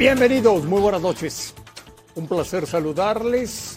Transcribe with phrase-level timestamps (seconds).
[0.00, 1.54] Bienvenidos, muy buenas noches.
[2.14, 3.76] Un placer saludarles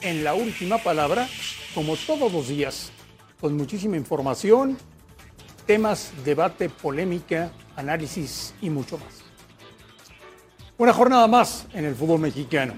[0.00, 1.28] en la última palabra,
[1.74, 2.92] como todos los días,
[3.40, 4.78] con muchísima información,
[5.66, 9.24] temas, debate, polémica, análisis y mucho más.
[10.78, 12.74] Una jornada más en el fútbol mexicano.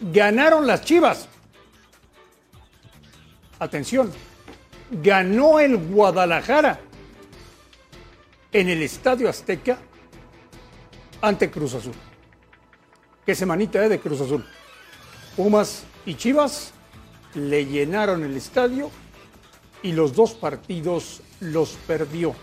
[0.00, 1.28] Ganaron las Chivas.
[3.58, 4.10] Atención,
[4.90, 6.80] ganó el Guadalajara
[8.50, 9.78] en el Estadio Azteca
[11.26, 11.94] ante Cruz Azul.
[13.24, 14.44] Qué semanita eh, de Cruz Azul.
[15.36, 16.72] Pumas y Chivas
[17.34, 18.90] le llenaron el estadio
[19.82, 22.34] y los dos partidos los perdió.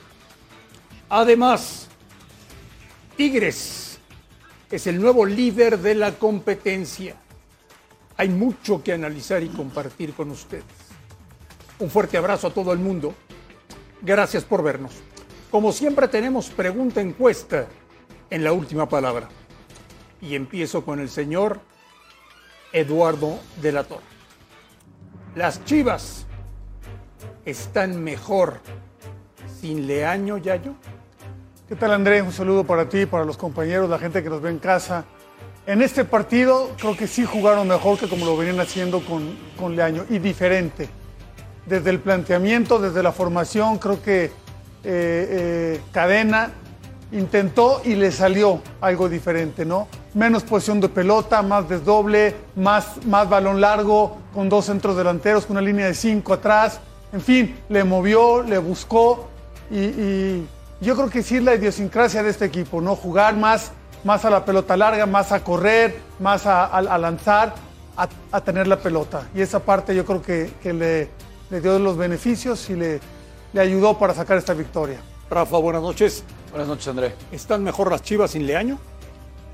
[1.09, 1.87] Además,
[3.15, 3.99] Tigres
[4.69, 7.15] es el nuevo líder de la competencia.
[8.17, 10.65] Hay mucho que analizar y compartir con ustedes.
[11.79, 13.15] Un fuerte abrazo a todo el mundo.
[14.01, 14.91] Gracias por vernos.
[15.49, 17.67] Como siempre tenemos pregunta encuesta
[18.33, 19.29] en la última palabra.
[20.19, 21.59] Y empiezo con el señor
[22.71, 24.01] Eduardo de la Torre.
[25.35, 26.25] Las Chivas
[27.45, 28.59] están mejor
[29.61, 30.73] sin Leaño Yayo.
[31.69, 32.23] ¿Qué tal André?
[32.23, 35.05] Un saludo para ti, para los compañeros, la gente que nos ve en casa.
[35.67, 39.75] En este partido creo que sí jugaron mejor que como lo venían haciendo con, con
[39.75, 40.89] Leaño y diferente.
[41.67, 44.31] Desde el planteamiento, desde la formación, creo que eh,
[44.83, 46.51] eh, Cadena
[47.13, 49.87] intentó y le salió algo diferente, ¿no?
[50.13, 55.57] Menos posición de pelota, más desdoble, más, más balón largo, con dos centros delanteros, con
[55.57, 56.79] una línea de cinco atrás.
[57.11, 59.29] En fin, le movió, le buscó
[59.69, 60.43] y,
[60.81, 62.95] yo creo que sí es la idiosincrasia de este equipo, ¿no?
[62.97, 63.71] Jugar más,
[64.03, 67.53] más a la pelota larga, más a correr, más a, lanzar,
[67.95, 69.29] a, tener la pelota.
[69.33, 72.99] Y esa parte yo creo que, le, dio los beneficios y le
[73.55, 74.99] ayudó para sacar esta victoria.
[75.33, 76.23] Rafa, buenas noches.
[76.51, 77.15] Buenas noches, André.
[77.31, 78.77] ¿Están mejor las Chivas sin Leaño?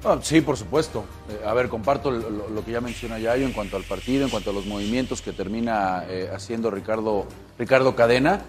[0.04, 1.06] Ah, sí, por supuesto.
[1.30, 4.50] Eh, a ver, comparto lo, que ya menciona Yayo en cuanto al partido, en cuanto
[4.50, 7.26] a los movimientos que termina eh, haciendo Ricardo,
[7.58, 8.42] Ricardo Cadena.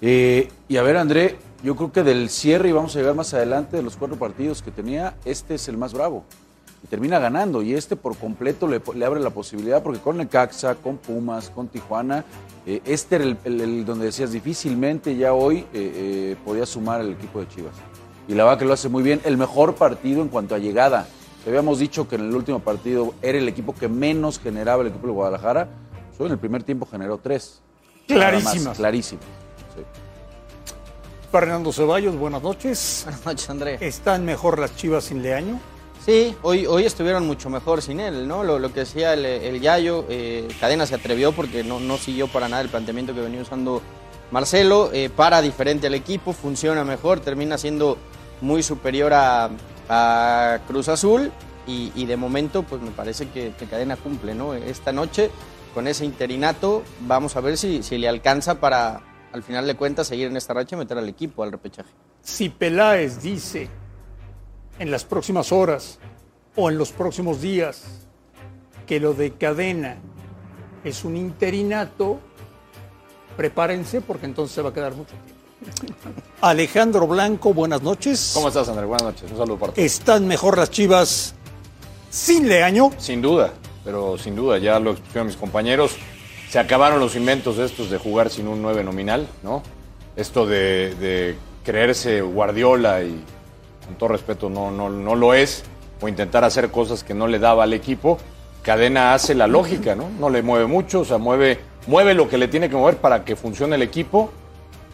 [0.00, 3.34] Eh, y a ver, André, yo creo que del cierre, y vamos a llegar más
[3.34, 6.24] adelante, de los cuatro partidos que tenía, este es el más bravo.
[6.82, 10.76] Y termina ganando, y este por completo le, le abre la posibilidad, porque con Necaxa,
[10.76, 12.24] con Pumas, con Tijuana,
[12.66, 17.00] eh, este era el, el- el donde decías difícilmente ya hoy eh, eh, podía sumar
[17.02, 17.74] el equipo de Chivas.
[18.28, 19.20] Y la verdad que lo hace muy bien.
[19.24, 21.06] El mejor partido en cuanto a llegada.
[21.46, 25.06] Habíamos dicho que en el último partido era el equipo que menos generaba el equipo
[25.08, 25.68] de Guadalajara.
[26.18, 27.60] Hoy en el primer tiempo generó tres.
[28.06, 28.76] Clarísimas.
[28.76, 29.20] Clarísimo.
[29.74, 29.82] Sí.
[31.32, 33.02] Fernando Ceballos, buenas noches.
[33.04, 33.78] Buenas noches, André.
[33.80, 35.58] ¿Están mejor las Chivas sin Leaño?
[36.04, 38.42] Sí, hoy, hoy estuvieron mucho mejor sin él, ¿no?
[38.42, 42.48] Lo, que decía el, el Yayo, eh, Cadena se atrevió porque no, no siguió para
[42.48, 43.82] nada el planteamiento que venía usando
[44.30, 47.98] Marcelo, eh, para diferente al equipo, funciona mejor, termina siendo
[48.40, 49.50] muy superior a,
[49.90, 51.32] a Cruz Azul
[51.66, 54.54] y, y de momento pues me parece que, que Cadena cumple, ¿no?
[54.54, 55.30] Esta noche
[55.74, 60.06] con ese interinato vamos a ver si, si le alcanza para al final de cuentas
[60.06, 61.90] seguir en esta racha y meter al equipo al repechaje.
[62.22, 63.68] Si Peláez dice
[64.80, 65.98] en las próximas horas
[66.56, 67.82] o en los próximos días
[68.86, 69.98] que lo de cadena
[70.82, 72.18] es un interinato,
[73.36, 76.20] prepárense porque entonces se va a quedar mucho tiempo.
[76.40, 78.32] Alejandro Blanco, buenas noches.
[78.34, 78.86] ¿Cómo estás, André?
[78.86, 79.30] Buenas noches.
[79.30, 79.82] Un saludo para ti.
[79.82, 81.34] ¿Están mejor las Chivas
[82.08, 82.90] sin Leaño?
[82.96, 83.52] Sin duda,
[83.84, 85.92] pero sin duda, ya lo expusieron mis compañeros.
[86.48, 89.62] Se acabaron los inventos estos de jugar sin un 9 nominal, ¿no?
[90.16, 93.22] Esto de, de creerse Guardiola y
[93.90, 95.64] con todo respeto no, no, no lo es,
[96.00, 98.18] o intentar hacer cosas que no le daba al equipo.
[98.62, 100.08] Cadena hace la lógica, ¿no?
[100.20, 101.58] No le mueve mucho, o sea, mueve,
[101.88, 104.30] mueve lo que le tiene que mover para que funcione el equipo.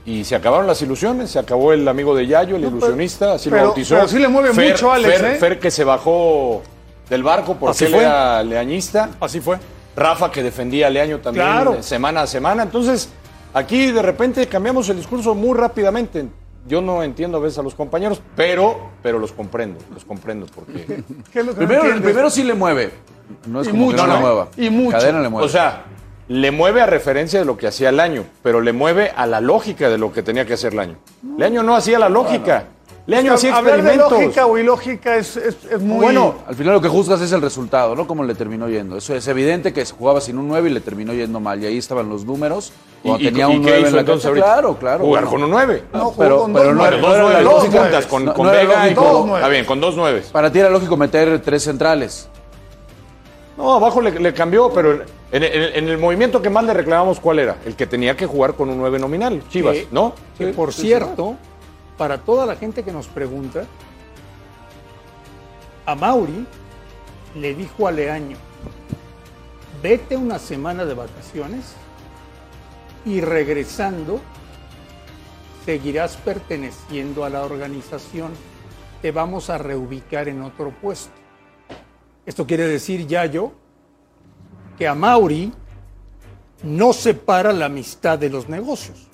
[0.07, 3.51] Y se acabaron las ilusiones, se acabó el amigo de Yayo, el No, ilusionista, así
[3.51, 3.97] pero- lo bautizó.
[3.97, 5.37] pero sí le mueve Fer- mucho, Alex, Fer- ¿eh?
[5.37, 6.63] Fer que se bajó
[7.11, 8.01] del barco porque él fue.
[8.03, 9.11] era leañista.
[9.21, 9.59] Así fue.
[9.97, 11.75] Rafa que defendía a Leaño también Claro.
[11.75, 12.63] eh, semana a semana.
[12.63, 13.09] Entonces,
[13.53, 16.27] aquí de repente cambiamos el discurso muy rápidamente.
[16.67, 21.03] Yo no entiendo a veces a los compañeros, pero, pero los comprendo, los comprendo porque...
[21.33, 22.91] ¿Qué es lo que no Primero, primero sí le mueve.
[23.47, 24.49] No es Y como mucho, que no le mueva.
[24.57, 24.99] Y mucho.
[24.99, 25.47] Cadena le mueve.
[25.47, 25.85] O sea,
[26.29, 29.41] le mueve a referencia de lo que hacía el año, pero le mueve a la
[29.41, 30.97] lógica de lo que tenía que hacer el año.
[31.39, 32.65] Leaño no hacía la lógica.
[33.07, 36.05] Leaño hacía Hablar de lógica o ilógica es, es, es muy...
[36.07, 38.05] Bueno, al final lo que juzgas es el resultado, ¿no?
[38.09, 38.97] Cómo le terminó yendo.
[38.97, 41.63] Eso es evidente que jugaba sin un 9 y le terminó yendo mal.
[41.63, 42.73] Y ahí estaban los números.
[43.05, 44.29] Cuando ¿Y- y- tenía y un qué 9 hizo en la entonces cancha.
[44.29, 44.47] ahorita?
[44.61, 45.05] Claro, claro.
[45.05, 45.31] Jugar bueno.
[45.31, 45.85] con un 9.
[45.93, 46.83] No, jugó pero- con pero dos no-
[47.31, 47.69] nueve.
[47.79, 49.05] juntas con, No, con no Vega y con...
[49.05, 50.27] Dos Está bien, con dos nueves.
[50.27, 52.29] Para ti era lógico meter tres centrales.
[53.57, 55.45] No, abajo le, le cambió, pero en, en-
[55.77, 57.57] en el movimiento que más le reclamamos, ¿cuál era?
[57.65, 60.13] El que tenía que jugar con un 9 nominal, Chivas, Que- ¿no?
[60.37, 61.37] que por cierto,
[61.97, 63.67] para toda la gente que nos pregunta,
[65.87, 66.47] A Mauri
[67.35, 68.37] le dijo a Leaño,
[69.83, 71.75] vete una semana de vacaciones
[73.05, 74.21] y regresando
[75.67, 78.33] seguirás perteneciendo a la organización.
[79.03, 81.13] Te vamos a reubicar en otro puesto.
[82.25, 83.53] Esto quiere decir, Yayo,
[84.79, 85.53] que a Mauri
[86.63, 89.06] no separa la amistad de los negocios.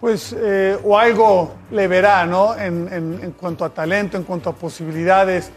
[0.00, 2.54] Pues, eh, o algo le verá, ¿no?
[2.56, 5.50] En, en- en cuanto a talento, en cuanto a posibilidades.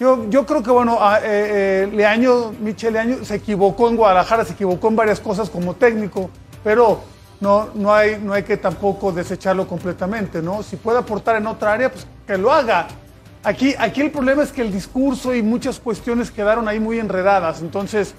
[0.00, 4.44] Yo, yo creo que, bueno, a- eh, eh, Leaño, Michel Leaño se equivocó en Guadalajara,
[4.44, 6.28] se equivocó en varias cosas como técnico,
[6.64, 7.02] pero
[7.40, 10.64] no, no, hay, no hay que tampoco desecharlo completamente, ¿no?
[10.64, 12.88] Si puede aportar en otra área, pues que lo haga.
[13.44, 17.60] Aquí, aquí el problema es que el discurso y muchas cuestiones quedaron ahí muy enredadas,
[17.60, 18.14] entonces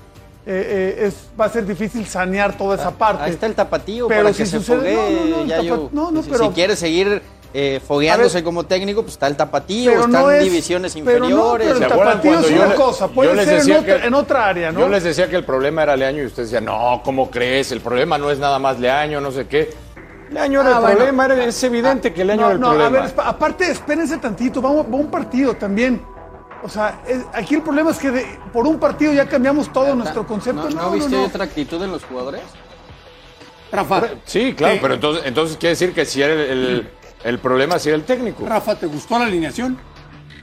[0.48, 3.24] eh, eh, es, va a ser difícil sanear toda esa parte.
[3.24, 6.24] Ahí está el tapatío Pero para si que se sucede- foguee, no, no, no, no,
[6.24, 7.22] si, pero- si quiere seguir
[7.58, 10.94] eh, fogueándose A ver, como técnico, pues está el tapatío, pero están no es- divisiones
[10.94, 11.68] pero no, inferiores.
[11.68, 13.80] pero ¿Se el tapatío es yo una le- cosa, yo puede les ser en decía
[13.80, 14.80] otra, que- en otra área, ¿no?
[14.82, 17.72] Yo les decía que el problema era Leaño y usted decía, no, ¿cómo crees?
[17.72, 19.74] El problema no es nada más Leaño, no sé qué.
[20.32, 20.96] Leaño era Ah, el bueno.
[20.98, 22.98] problema, era- es evidente que Leaño No, era el no, problema.
[23.00, 26.02] a ver, aparte, espérense tantito, vamos, va un partido también.
[26.64, 29.96] O sea, es- aquí el problema es que de- por un partido ya cambiamos todo
[29.96, 30.64] nuestro concepto.
[30.64, 31.24] ¿No, No, no viste no.
[31.26, 32.42] otra actitud en los jugadores?
[33.72, 36.90] Rafa, Sí, claro, pero entonces, entonces quiere decir que si era el, el-
[37.24, 38.46] el problema, si era el técnico.
[38.46, 39.78] Rafa, ¿te gustó la alineación?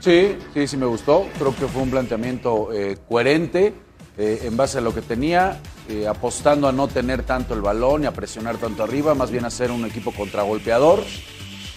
[0.01, 1.25] Sí, sí, sí me gustó.
[1.39, 3.73] Creo que fue un planteamiento eh, coherente
[4.17, 5.59] eh, en base a lo que tenía,
[5.89, 9.45] eh, apostando a no tener tanto el balón y a presionar tanto arriba, más bien
[9.45, 10.99] a ser un equipo contragolpeador.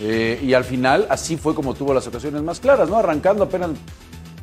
[0.01, 2.97] Eh, y al final, así fue como tuvo las ocasiones más claras, ¿no?
[2.99, 3.71] Arrancando apenas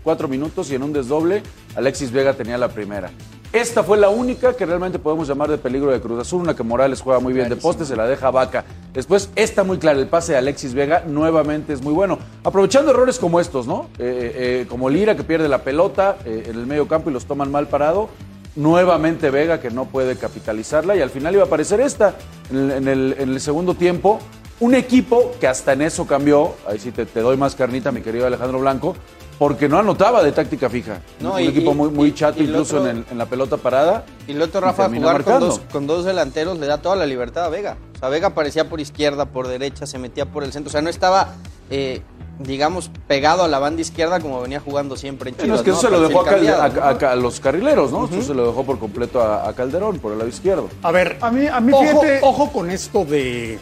[0.03, 1.43] cuatro minutos y en un desdoble,
[1.75, 3.09] Alexis Vega tenía la primera.
[3.51, 6.63] Esta fue la única que realmente podemos llamar de peligro de Cruz Azul, una que
[6.63, 8.65] Morales juega muy bien de poste, se la deja Vaca.
[8.93, 12.17] Después, esta muy clara, el pase de Alexis Vega nuevamente es muy bueno.
[12.43, 13.89] Aprovechando errores como estos, ¿no?
[13.99, 17.25] Eh, eh, como Lira que pierde la pelota eh, en el medio campo y los
[17.25, 18.09] toman mal parado.
[18.55, 22.15] Nuevamente Vega que no puede capitalizarla y al final iba a aparecer esta
[22.51, 24.19] en el, en el- en el segundo tiempo.
[24.59, 28.01] Un equipo que hasta en eso cambió, ahí sí te, te doy más carnita, mi
[28.01, 28.95] querido Alejandro Blanco,
[29.39, 30.99] porque no anotaba de táctica fija.
[31.19, 33.57] No, un y- equipo muy, muy chato, y incluso otro- en, el- en la pelota
[33.57, 34.05] parada.
[34.27, 37.45] Y el otro, Rafa, jugar con dos, con dos delanteros le da toda la libertad
[37.45, 37.77] a Vega.
[37.95, 40.69] O sea, Vega aparecía por izquierda, por derecha, se metía por el centro.
[40.69, 41.29] O sea, no estaba,
[41.69, 42.01] eh,
[42.39, 45.59] digamos, pegado a la banda izquierda como venía jugando siempre en Chivas.
[45.59, 45.87] es que eso ¿no?
[45.89, 47.07] se lo dejó a, Perfil Calde- cambiado, a- ¿no?
[47.07, 48.05] a- a los carrileros, ¿no?
[48.05, 50.69] Esto se lo dejó por completo a, a Calderón, por el lado izquierdo.
[50.83, 53.59] A ver, A mí- a mí, ojo, fíjate- ojo con esto de,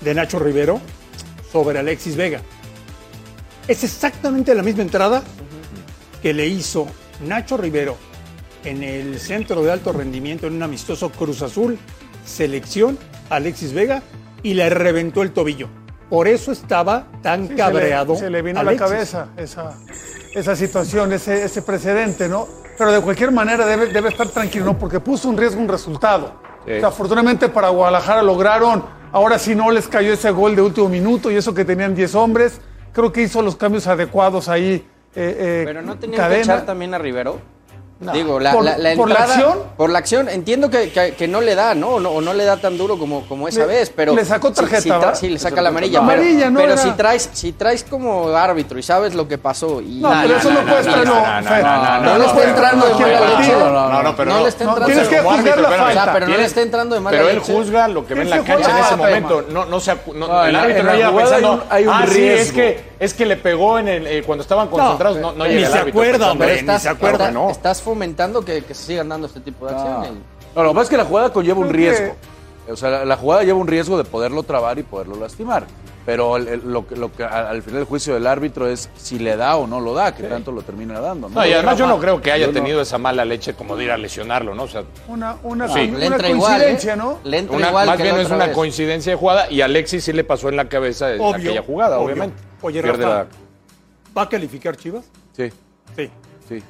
[0.00, 0.80] de Nacho Rivero
[1.52, 2.40] sobre Alexis Vega.
[3.68, 5.22] Es exactamente la misma entrada
[6.22, 6.86] que le hizo
[7.26, 7.96] Nacho Rivero
[8.64, 11.78] en el centro de alto rendimiento en un amistoso Cruz Azul,
[12.24, 12.98] selección,
[13.30, 14.02] Alexis Vega,
[14.42, 15.68] y le reventó el tobillo.
[16.10, 18.16] Por eso estaba tan Sí, se le- cabreado.
[18.16, 18.80] Se le, vino Alexis.
[18.80, 19.78] a la cabeza esa,
[20.34, 22.46] esa situación, ese, ese precedente, ¿no?
[22.78, 24.78] Pero de cualquier manera debe, debe estar tranquilo, ¿no?
[24.78, 26.40] Porque puso en riesgo un resultado.
[26.64, 26.72] Sí.
[26.72, 30.88] O sea, afortunadamente para Guadalajara lograron, ahora sí no les cayó ese gol de último
[30.88, 32.60] minuto y eso que tenían 10 hombres.
[32.96, 34.82] Creo que hizo los cambios adecuados ahí.
[35.14, 36.36] eh, eh, Pero no cadena.
[36.36, 37.38] que echar también a Rivero.
[37.98, 39.58] Digo, la, ¿Por- la- la por la entrada- acción?
[39.74, 41.92] Por la acción, entiendo que, que- que no le da, ¿no?
[41.92, 42.10] O, ¿no?
[42.10, 44.14] o no le da tan duro como, como esa Le- vez, pero...
[44.14, 45.14] le sacó tarjeta, Sí, tra- ¿va?
[45.14, 46.00] sí, le saca la amarilla.
[46.00, 49.38] pero Amarilla, no pero era- si, traes, si traes como árbitro y sabes lo que
[49.38, 50.00] pasó y...
[50.00, 51.06] No, pero eso no, puede estar.
[51.06, 51.14] No,
[51.48, 51.64] Fer,
[52.02, 53.52] no, le está entrando de mala leche.
[53.58, 54.42] No, no, pero No no.
[54.42, 55.72] le está No, entrando tienes que juzgar la espérame.
[55.72, 56.12] O sea, falta.
[56.12, 57.52] pero no le está entrando de mala Pero él leche.
[57.54, 59.44] juzga lo que ve en la cancha en ese Ah, momento.
[59.48, 62.02] No, no se no- No, en el árbitro no hay pensando, un- hay un ah,
[62.04, 62.60] riesgo".
[62.98, 65.18] Es que, le pegó en el, eh, cuando estaban concentrados.
[65.18, 67.30] No, no, ni llega el se árbitro acuerda, hombre, ni se acuerda.
[67.30, 67.50] no.
[67.50, 70.12] estás fomentando que, que se sigan dando este tipo de acciones.
[70.54, 72.16] No, lo que pasa es que la jugada conlleva un riesgo.
[72.68, 75.66] O sea, la, la jugada lleva un riesgo de poderlo trabar y poderlo lastimar.
[76.06, 78.88] Pero el- el- lo, que- lo que a- al final el juicio del árbitro es
[78.96, 81.28] si le da o no lo da, que tanto lo termina dando.
[81.28, 81.34] ¿no?
[81.34, 83.76] No, y además yo no creo que haya Yo no- tenido esa mala leche como
[83.76, 84.62] de ir a lesionarlo, ¿no?
[84.62, 85.80] O sea, Una, una, Sí.
[85.90, 86.96] una Le entra igual, coincidencia, ¿eh?
[86.96, 87.18] ¿no?
[87.24, 88.54] Le entra una- igual más que bien es una vez.
[88.54, 92.06] coincidencia de jugada y Alexis sí le pasó en la cabeza en aquella jugada, obvio.
[92.14, 92.36] obviamente.
[92.62, 93.26] Oye, Pierde Rafa, la-
[94.16, 95.04] ¿va a calificar Chivas?
[95.32, 95.50] Sí,
[95.96, 96.08] Sí.
[96.48, 96.62] sí.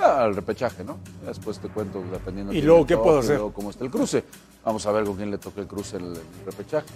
[0.00, 0.98] Ah, al repechaje, ¿no?
[1.26, 2.52] Después te cuento dependiendo.
[2.52, 3.34] ¿Y luego qué puedo y hacer?
[3.34, 4.22] luego cómo está el cruce.
[4.64, 6.86] Vamos a ver con quién le toca el cruce el, el repechaje.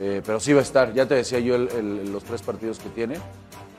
[0.00, 2.78] Eh, pero sí va a estar, ya te decía yo, el- el- los tres partidos
[2.78, 3.16] que tiene.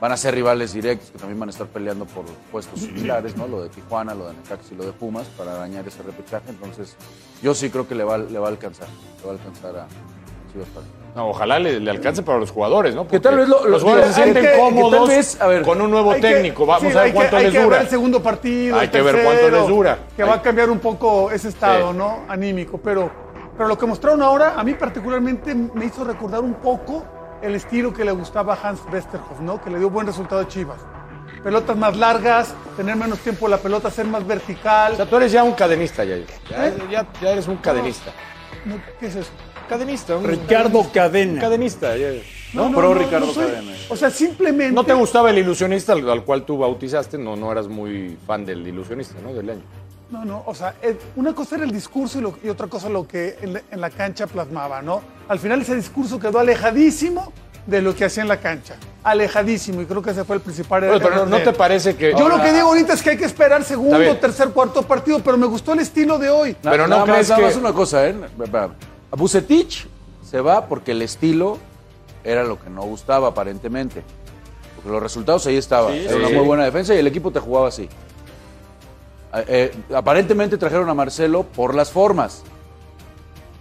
[0.02, 3.48] Van a ser rivales directos que también van a estar peleando por puestos similares, ¿no?
[3.48, 6.46] Lo de Tijuana, lo de Necaxa y lo de Pumas para arañar ese repechaje.
[6.50, 6.96] Entonces,
[7.42, 8.88] yo sí creo que le va, le va a alcanzar.
[9.20, 9.88] Le va a alcanzar a
[10.54, 10.86] Chivas para.
[11.16, 13.08] No, ojalá le, le alcance para los jugadores, ¿no?
[13.08, 15.42] Que tal Porque vez lo- lo- los jugadores se sienten que- que tal cómodos vez,
[15.42, 16.66] a ver, con un nuevo técnico.
[16.66, 17.76] Vamos sí, a ver hay que- cuánto hay les que dura.
[17.78, 18.78] ver el segundo partido.
[18.80, 19.98] Hay el que ver cuánto les dura.
[20.16, 21.98] Que Hay- va a cambiar un poco ese estado, Sí.
[21.98, 22.20] ¿no?
[22.30, 22.78] Anímico.
[22.78, 23.12] Pero,
[23.60, 27.06] pero lo que mostraron ahora, a mí particularmente me hizo recordar un poco
[27.42, 29.62] el estilo que le gustaba a Hans Westerhoff, ¿no?
[29.62, 30.80] Que le dio buen resultado a Chivas.
[31.44, 34.94] pelotas más largas, tener menos tiempo la pelota, ser más vertical.
[34.94, 36.16] O sea, tú eres ya un cadenista, ya.
[36.50, 38.12] Ya, ya- ya eres un cadenista.
[38.66, 39.30] No, ¿Qué es eso?
[39.68, 40.16] Cadenista.
[40.18, 41.40] Un Ricardo Cadena.
[41.42, 41.96] cadenista.
[41.98, 42.10] ya.
[42.54, 43.72] No, pro Ricardo soy- Cadena.
[43.90, 44.74] O sea, simplemente.
[44.74, 48.46] No te gustaba el ilusionista al, al cual tú bautizaste, no, no eras muy fan
[48.46, 49.34] del ilusionista, ¿no?
[49.34, 49.62] Del año.
[50.12, 50.74] No, no, o sea,
[51.16, 53.80] una cosa era el discurso y, lo- y otra cosa lo que en la, en
[53.80, 55.02] la cancha plasmaba, ¿no?
[55.28, 57.32] Al final ese discurso quedó alejadísimo
[57.68, 58.76] de lo que hacía en la cancha.
[59.04, 61.96] Alejadísimo, y creo que ese fue el principal Oye, pero error ¿no de te parece
[61.96, 62.14] que.?
[62.18, 65.38] Yo lo que digo ahorita es que hay que esperar segundo, tercer, cuarto partido, pero
[65.38, 66.56] me gustó el estilo de hoy.
[66.64, 68.16] Na- Pero no nada más- crees nada que- más una cosa, ¿eh?
[69.12, 69.88] A Bucetich
[70.28, 71.60] se va porque el estilo
[72.24, 74.02] era lo que no gustaba aparentemente.
[74.76, 75.94] Porque los resultados ahí estaban.
[75.94, 76.34] era una sí.
[76.34, 77.88] muy buena defensa y el equipo te jugaba así.
[79.34, 82.44] Eh, eh, aparentemente trajeron a Marcelo por las formas.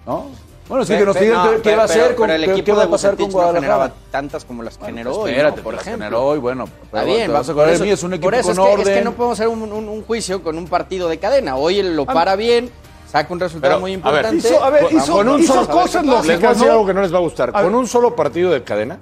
[0.06, 0.26] ¿No?
[0.68, 2.44] Bueno, es que, que nos Pe- digan no, qué, pe- va a hacer, con, el
[2.44, 3.60] qué, equipo qué va a de pasar con Bucetich no Guadalajara.
[3.72, 5.62] generaba tantas como las que generó Pues hoy, espérate, ¿no?
[5.62, 6.04] por las ejemplo.
[6.04, 6.64] generó hoy, bueno.
[6.64, 8.26] Está pero bien, te va- vas a por acordar de eso, mí, es un equipo
[8.26, 8.88] por eso con es que, orden.
[8.92, 11.56] es que no podemos hacer un, un- un juicio con un partido de cadena.
[11.56, 12.70] Hoy él lo para bien,
[13.10, 14.36] saca un resultado Pero, muy a ver, importante.
[14.48, 16.26] hizo- a ver, Con- hizo- con un hizo solo- cosas a ver qué pasa.
[16.26, 16.72] Les voy a lógicas, decir ¿no?
[16.72, 17.48] algo que no les va a gustar.
[17.48, 17.74] A Con ver.
[17.74, 18.98] un solo partido de cadena,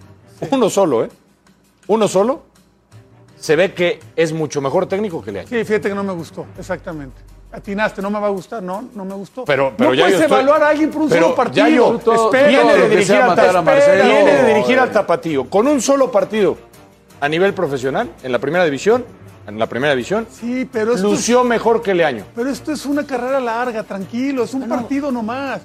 [0.52, 1.08] uno solo, ¿eh?
[1.88, 2.42] Uno solo,
[3.36, 5.48] se ve que es mucho mejor técnico que Leaño.
[5.48, 7.22] Sí, fíjate que no me gustó, exactamente.
[7.52, 9.44] Atinaste, no me va a gustar, no, no me gustó.
[9.44, 11.66] Pero, pero no ya puedes yo estoy- evaluar a alguien por un pero solo partido.
[11.66, 13.62] ya yo- todo- Espera, viene todo de dirigir al matar a.
[13.62, 14.04] Marcelo.
[14.04, 16.58] Viene de dirigir al Tapatío con un solo partido
[17.20, 19.04] a nivel profesional en la primera división,
[19.46, 22.24] en la primera división, Sí, pero esto, es, lució mejor que Leaño.
[22.34, 25.60] pero esto es una carrera larga, tranquilo, es un partido nomás.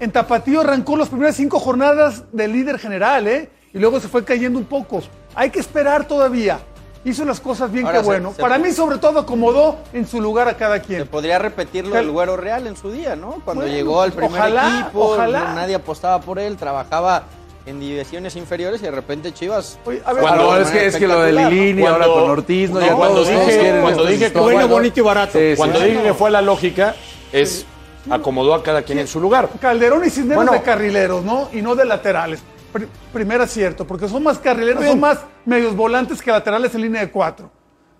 [0.00, 3.50] En Tapatío arrancó las primeras cinco jornadas del líder general, ¿eh?
[3.72, 5.00] Y luego se fue cayendo un poco.
[5.34, 6.58] Hay que esperar todavía.
[7.04, 8.32] Hizo las cosas bien, Ahora qué se- bueno.
[8.36, 11.08] se Para mí, sobre todo, acomodó en su lugar a cada Se quien.
[11.08, 13.40] podría repetir lo del Güero Real en su día, ¿no?
[13.44, 15.40] Cuando Bueno, llegó al primer ojalá, equipo, ojalá.
[15.48, 17.24] no- nadie apostaba por él, trabajaba
[17.66, 19.78] en divisiones inferiores y de repente Chivas.
[19.84, 21.50] Oye, a ver, Cuando- Cuando a ver, es que, es que lo de ¿no?
[21.50, 22.78] Lilini, ahora Cuando- con Ortiz, ¿no?
[22.80, 24.38] no, ya cuando todos, dije- cuando dije que.
[24.38, 25.38] Bueno, bonito y barato.
[25.38, 25.56] Sí, sí.
[25.56, 25.84] Cuando Sí.
[25.86, 26.94] dije que fue la lógica,
[27.32, 27.66] es
[28.10, 29.48] acomodó a cada quien en su lugar.
[29.60, 30.52] Calderón y Cisneros Bueno.
[30.52, 31.48] de carrileros, ¿no?
[31.52, 32.40] Y no de laterales.
[32.72, 37.02] Pri- primer acierto, porque son más carrileros, son más medios volantes que laterales en línea
[37.02, 37.50] de cuatro.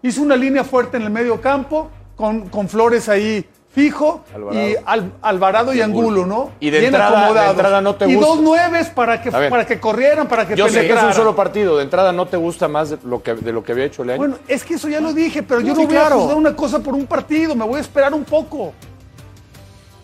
[0.02, 4.68] Hizo una línea fuerte en el medio campo, con, con Flores ahí fijo, Alvarado.
[4.68, 6.50] y Al- Alvarado y Angulo, ¿no?
[6.60, 8.30] Y de entrada- de entrada no te Y gusta.
[8.30, 11.34] dos nueves para que, para que corrieran, para que Yo sé que es un solo
[11.36, 14.04] partido, de entrada no te gusta más de lo que, de lo que había hecho
[14.04, 14.18] Leaño.
[14.18, 16.14] Bueno, es que eso ya lo dije, pero yo Sí, no voy claro.
[16.16, 18.72] a juzgar una cosa por un partido, me voy a esperar un poco.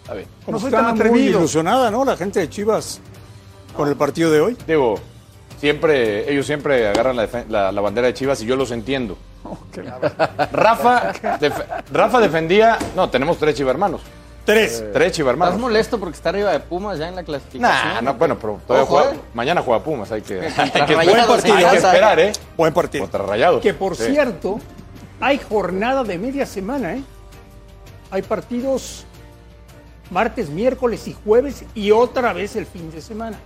[0.08, 1.38] a ver, No soy Está tan muy atrevido.
[1.40, 2.02] ilusionada, ¿no?
[2.06, 3.00] La gente de Chivas
[3.76, 4.56] con el partido de hoy.
[4.66, 4.96] digo,
[5.60, 9.16] siempre, ellos siempre agarran la, la- la bandera de Chivas y yo los entiendo.
[10.52, 14.00] Rafa, def- Rafa defendía, no, tenemos tres chivermanos,
[14.44, 14.78] Tres.
[14.78, 15.58] tres ¿Estás chivermanos.
[15.58, 17.94] molesto porque está arriba de Pumas ya en la clasificación?
[17.94, 19.20] Nah, no, bueno, pero todavía Ojo, juega- eh.
[19.34, 22.32] mañana juega Pumas, hay que, hay que, Rayados hay en que esperar, ¿eh?
[22.56, 23.04] Buen partido.
[23.04, 23.60] Contra Rayados.
[23.62, 24.06] Que por Sí.
[24.10, 24.58] cierto,
[25.20, 27.02] hay jornada de media semana, ¿eh?
[28.10, 29.04] Hay partidos
[30.10, 33.38] martes, miércoles y jueves y otra vez el fin de semana.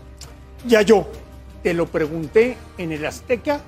[0.67, 1.07] Ya yo
[1.63, 3.61] te lo pregunté en el Azteca,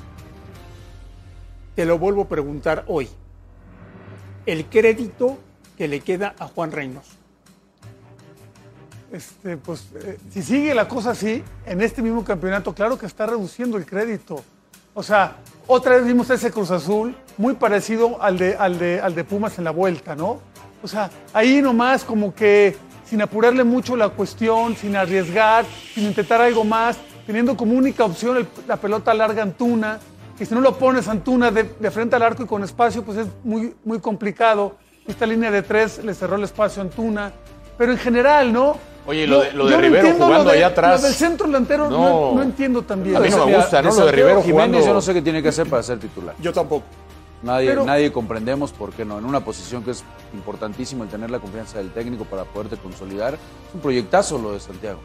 [1.75, 3.09] te lo vuelvo a preguntar hoy.
[4.47, 5.39] El crédito
[5.77, 7.25] que le queda a Juan Reynoso.
[9.13, 13.27] Este, pues, eh, si sigue la cosa así, en este mismo campeonato, claro que está
[13.27, 14.43] reduciendo el crédito.
[14.93, 15.37] O sea,
[15.67, 19.59] otra vez vimos ese Cruz Azul muy parecido al de, al de, al de Pumas
[19.59, 20.41] en la vuelta, ¿no?
[20.85, 22.77] O sea, ahí nomás como que
[23.07, 25.65] sin apurarle mucho la cuestión, sin arriesgar,
[25.95, 29.99] sin intentar algo más, teniendo como única opción el- la pelota larga Antuna,
[30.37, 33.17] que si no lo pones Antuna de, de frente al arco y con espacio, pues
[33.17, 34.77] es muy, muy complicado.
[35.07, 37.33] Esta línea de tres le cerró el espacio a Antuna.
[37.79, 38.77] Pero en general, ¿no?
[39.07, 41.01] Oye, lo de- lo de Rivero jugando lo de- allá atrás.
[41.01, 41.99] Lo del centro delantero no,
[42.31, 42.33] No.
[42.37, 43.17] no entiendo también.
[43.17, 43.89] A mí no me gusta, ¿no?
[43.91, 46.35] Lo de Rivero Jiménez, jugando- yo no sé qué tiene que hacer para ser titular.
[46.41, 46.85] Yo tampoco.
[47.45, 49.19] Nadie, Pero- nadie comprendemos por qué no.
[49.19, 53.35] En una posición que es importantísimo el tener la confianza del técnico para poderte consolidar.
[53.35, 54.99] Es un proyectazo lo de Santiago.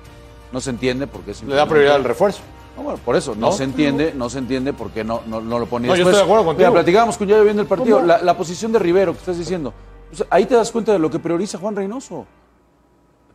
[0.52, 2.40] No se entiende por qué Le da prioridad al refuerzo.
[2.78, 3.52] No, bueno, por eso, no, ¿No?
[3.52, 5.88] se entiende, no se entiende por qué no, no, no lo pone.
[5.88, 6.70] No, yo estoy de acuerdo contigo.
[6.70, 8.02] Mira, platicábamos con Yayo viendo el partido.
[8.02, 9.74] La, la posición de Rivero que estás diciendo.
[10.10, 12.26] Pues, ahí te das cuenta de lo que prioriza Juan Reynoso.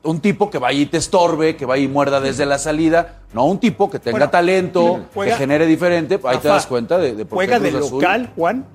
[0.03, 3.23] Un tipo que vaya y te estorbe, que vaya y muerda desde la salida.
[3.33, 6.21] No un tipo que tenga Bueno, talento, juega- que genere diferente.
[6.25, 8.67] Ahí te das cuenta de, de por qué Juega de local, Juan,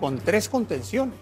[0.00, 1.18] con tres contenciones.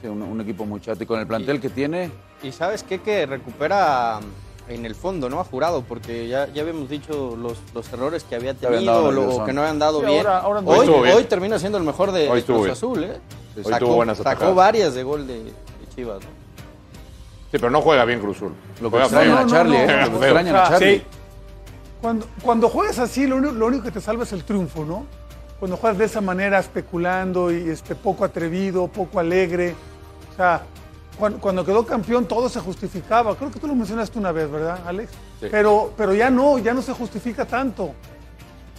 [0.00, 2.10] Sí, un, un equipo muy chato y con el plantel que tiene.
[2.42, 3.00] Y sabes qué?
[3.00, 5.40] Que recupera mm, en el fondo, ¿no?
[5.40, 9.46] Ha jurado, porque ya, ya habíamos dicho los, los errores que había tenido, lo nerviosón.
[9.46, 10.26] que no habían dado Sí, bien.
[10.26, 11.16] ahora- hoy, Hoy bien.
[11.16, 12.70] hoy termina siendo el mejor de, Hoy Cruz.
[12.70, 13.20] Azul, ¿eh?
[13.58, 15.52] Hoy Sacó, tuvo buenas sacó varias de gol de, de
[15.94, 16.30] Chivas, ¿no?
[17.50, 18.52] Sí, pero no juega bien Cruz Azul.
[18.80, 19.86] Lo que Juega extrañan a no, Charlie, no, ¿eh?
[19.86, 20.06] no.
[20.12, 20.98] Lo que extrañan a Charlie.
[20.98, 21.04] sí.
[22.00, 25.04] Cuando, cuando juegas así, lo único, lo único que te salva es el triunfo, ¿no?
[25.60, 29.74] Cuando juegas de esa manera, especulando y este, poco atrevido, poco alegre.
[30.32, 30.62] O sea,
[31.18, 33.36] cuando, cuando quedó campeón todo se justificaba.
[33.36, 35.10] Creo que tú lo mencionaste una vez, ¿verdad, Alex?
[35.38, 35.46] Sí.
[35.50, 37.92] Pero, pero ya no, ya no se justifica tanto.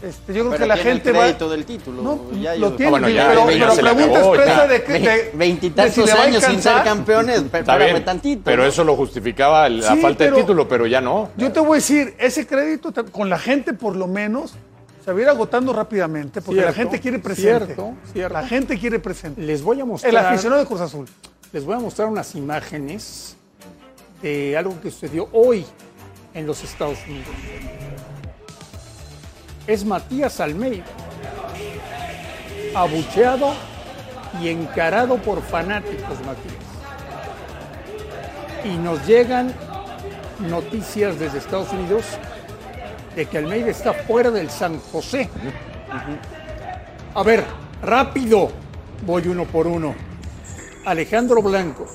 [0.01, 1.19] Este, yo creo Pero que la tiene gente el va.
[1.21, 2.01] crédito del título.
[2.01, 4.35] No, ya lo yo- tiene, Ah, bueno, ya, pero, ya pero se le pregunta acabó,
[4.35, 4.67] expresa ya.
[4.67, 5.31] de que.
[5.35, 7.41] Veintitantos años sin ser campeones.
[7.43, 8.41] Está Espérame bien, tantito.
[8.43, 8.69] pero ¿no?
[8.69, 11.29] eso lo justificaba la Sí, falta pero- de título, pero ya no.
[11.37, 14.55] Yo te voy a decir, ese crédito con la gente por lo menos
[15.03, 17.65] se va a ir agotando rápidamente porque la gente quiere presente.
[17.65, 18.33] cierto, cierto.
[18.33, 19.41] La gente quiere presente.
[19.41, 20.11] Les voy a mostrar.
[20.11, 21.07] El aficionado de Cruz Azul.
[21.51, 23.35] Les voy a mostrar unas imágenes
[24.21, 25.65] de algo que sucedió hoy
[26.33, 27.27] en los Estados Unidos.
[29.67, 30.85] Es Matías Almeida,
[32.75, 33.53] abucheado
[34.41, 36.55] y encarado por fanáticos, Matías.
[38.63, 39.53] Y nos llegan
[40.39, 42.05] noticias desde Estados Unidos
[43.15, 45.29] de que Almeida está fuera del San José.
[47.13, 47.43] A ver,
[47.81, 48.49] rápido,
[49.05, 49.93] voy uno por uno.
[50.85, 51.85] Alejandro Blanco.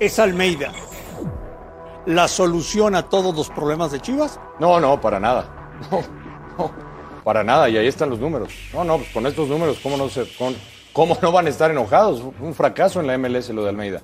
[0.00, 0.72] Es Almeida.
[2.06, 4.38] ¿La solución a todos los problemas de Chivas?
[4.58, 5.70] No, no, para nada.
[5.90, 6.00] No,
[6.58, 6.72] no,
[7.24, 7.68] para nada.
[7.68, 8.52] Y ahí están los números.
[8.72, 10.54] No, no, pues con estos números, ¿cómo no, se, con-
[10.92, 12.22] ¿cómo no van a estar enojados?
[12.40, 14.02] Un fracaso en la MLS lo de Almeida.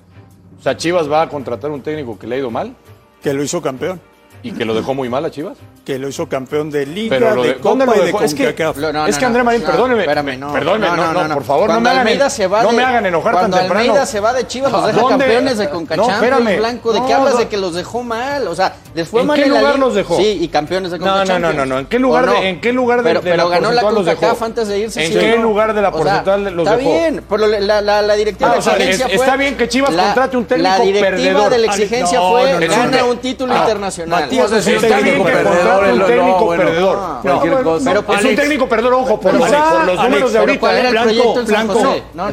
[0.59, 2.75] O sea, Chivas va a contratar un técnico que le ha ido mal
[3.23, 4.01] Que lo hizo campeón.
[4.43, 5.57] Y que lo dejó muy mal a Chivas.
[5.85, 8.25] Que lo hizo campeón de Liga, de de- ¿dónde Copa lo y de?
[8.25, 8.53] Es que-.
[8.75, 11.33] Lo- no, es no, que André no, Marín, no, perdóneme, espérame, no, perdóneme, no, no,
[11.33, 13.85] por favor, no Cuando me hagan- se va no me hagan enojar Cuando tan temprano.
[13.89, 15.17] Almeida se va de Chivas, los deja ¿Dónde?
[15.25, 16.57] campeones de No, Concachampions.
[16.57, 16.93] Blanco.
[16.93, 17.39] ¿De qué No, hablas no.
[17.39, 18.47] de que los dejó mal?
[18.47, 20.17] O sea, les fue ¿En mal qué en lugar los dejó?
[20.17, 21.55] Sí, y campeones de No, no, Concachampions.
[21.55, 21.79] no, no, no.
[21.79, 23.81] ¿En qué lugar ¿O de- en qué lugar de- pero, de pero la ganó la
[23.81, 24.45] porcentual los CONCACAF dejó?
[24.45, 25.03] antes de irse.
[25.03, 25.41] ¿En ¿sí o qué no?
[25.41, 26.89] lugar de la porcentual los está dejó?
[26.91, 29.15] bien, pero la, la, la directiva Ah, de exigencia fue...
[29.15, 31.49] está bien que Chivas contrate un técnico La directiva perdedor.
[31.49, 33.07] de la exigencia No, fue no, no, gana no.
[33.07, 34.21] un título internacional.
[34.21, 36.97] Matías es un Está bien técnico perdedor, un no, técnico bueno, perdedor.
[37.21, 37.85] cualquier No, cosa.
[37.91, 40.33] Pero Pero, es un técnico perdedor, ojo, por, pero, los, Alex, por los Alex, números
[40.33, 40.59] de ahorita.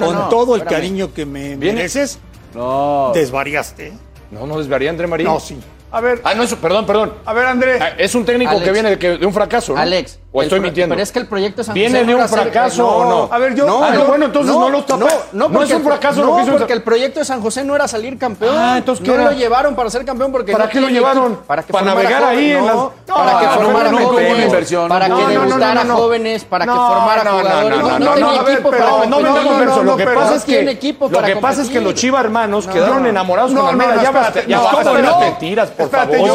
[0.00, 0.80] con no, todo el espérame.
[0.80, 2.18] cariño que me Viene- mereces,
[2.54, 3.12] No.
[3.14, 3.92] desvariaste.
[4.30, 5.26] No, no desvaría André Marín.
[5.26, 5.58] No, sí.
[5.90, 7.14] A ver, Ah, no, eso, perdón, perdón.
[7.24, 7.78] a ver, André.
[7.80, 8.64] Ah, Es un técnico Alex.
[8.64, 9.80] que viene de, que- de un fracaso, ¿no?
[9.80, 10.18] Alex.
[10.30, 10.92] ¿O el estoy mintiendo?
[10.94, 13.28] Pero es que el proyecto de San ¿Viene José de no un fracaso o no?
[13.34, 15.06] A ver, yo- Ah, no, bueno, entonces no lo tapa.
[15.32, 17.64] No, No es un fracaso lo no, que hizo porque el proyecto de San José
[17.64, 18.54] no era salir campeón.
[18.58, 19.30] Ah, entonces, ¿qué no era?
[19.30, 21.36] lo llevaron para ser campeón porque ¿Para no qué lo llevaron?
[21.46, 23.98] Para que ¿Para navegar ahí en jóvenes, las- no, No, para que no, formara no,
[24.00, 24.52] no, jóvenes,
[24.88, 25.96] para No, que no, no, debutara no, no.
[25.96, 27.78] jóvenes, para que No, formara no, no, jugadores.
[27.78, 29.82] no, no, no, no, tenía no, a ver, equipo pero no con eso.
[29.82, 30.62] Lo que pasa no es que
[31.10, 31.94] lo que pasa es que los.
[31.94, 32.72] Chiva hermanos No.
[32.74, 33.90] quedaron enamorados No, con Almeida.
[33.92, 35.20] no, no, ya basta, ya no, basta de ¿cómo las no?
[35.20, 36.28] mentiras, por Espérate, favor.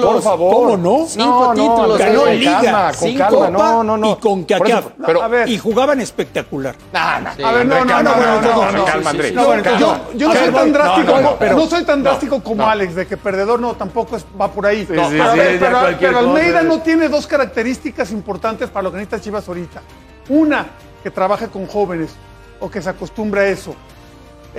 [0.00, 0.54] Por favor.
[0.54, 1.06] ¿Cómo no?
[1.06, 1.98] Cinco No, no, títulos.
[1.98, 2.92] Ganó Liga,
[3.26, 4.12] Copa No, no, no.
[4.12, 4.92] y con Por eso, CACAF.
[5.06, 5.48] pero- a ver.
[5.48, 6.74] Y jugaban espectacular.
[6.92, 7.34] Nah, nah.
[7.34, 7.42] Sí.
[7.42, 9.32] A ver, no, no, no, no, calma, André.
[9.32, 9.78] No, bueno, Calma.
[9.80, 12.62] yo, yo no soy tan drástico, no, no, como- pero- no soy tan drástico como
[12.62, 12.68] no.
[12.68, 14.80] Alex, de que perdedor no, tampoco es, va por ahí.
[14.80, 18.70] sí, pero, sí, a ver, ya pero- cualquier pero Almeida no tiene dos características importantes
[18.70, 19.80] para lo que necesita Chivas ahorita.
[20.28, 20.66] Una,
[21.02, 22.10] que trabaje con jóvenes
[22.60, 23.74] o que se acostumbre a eso.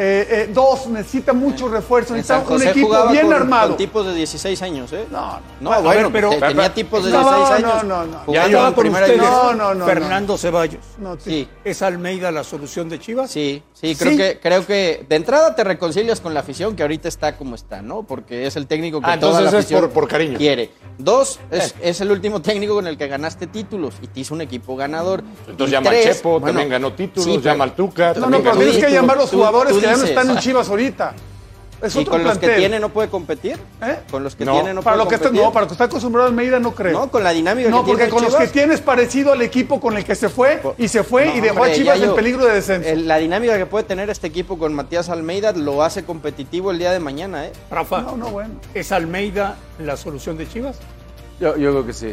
[0.01, 3.67] Eh, eh, dos, necesita mucho refuerzo, En necesita San un equipo bien con, armado.
[3.69, 5.05] con tipos de 16 años, ¿eh?
[5.12, 5.71] No, no.
[5.71, 7.83] No, Bueno, ver, pero- te- tenía tipos de No, 16 no, años.
[7.83, 8.17] no, no.
[8.19, 9.21] Jugando Ya estaba con primera ustedes.
[9.21, 10.79] No, no, no, Fernando Ceballos.
[10.99, 11.21] No, sí.
[11.29, 11.47] Sí.
[11.65, 13.29] ¿Es Almeida la solución de Chivas?
[13.29, 14.17] Sí, sí, creo Sí.
[14.17, 17.81] que creo que de entrada te reconcilias con la afición que ahorita está como está,
[17.81, 18.03] ¿no?
[18.03, 20.38] Porque es el técnico que Ah, toda la entonces es afición por- por cariño.
[20.38, 20.69] quiere.
[20.97, 24.41] Dos, es, es el último técnico con el que ganaste títulos y te hizo un
[24.41, 25.23] equipo ganador.
[25.47, 28.13] Entonces Y llama al tres, Chepo, bueno, también ganó títulos, sí, llama al Tuca.
[28.13, 30.69] No, no, pero tienes que llamar a los jugadores que ya no están en Chivas
[30.69, 31.13] ahorita.
[31.82, 33.58] Es y otro con los que tiene no puede competir.
[33.82, 33.99] ¿Eh?
[34.12, 34.52] Con los que No.
[34.52, 35.45] tiene no para puede lo que está, competir.
[35.45, 36.91] no, para lo que está acostumbrado Almeida no creo.
[36.91, 38.47] No, con la dinámica No, que tiene porque con los Chivas.
[38.47, 41.41] que tienes parecido al equipo con el que se fue y se fue y No,
[41.43, 42.89] dejó a Chivas en peligro de descenso.
[42.89, 46.80] el- la dinámica que puede tener este equipo con Matías Almeida lo hace competitivo el
[46.80, 47.54] día de mañana, ¿eh?
[47.71, 48.56] Rafa, No, no, bueno.
[48.73, 50.80] ¿es Almeida la solución de Chivas?
[51.39, 52.08] Yo, yo creo que sí.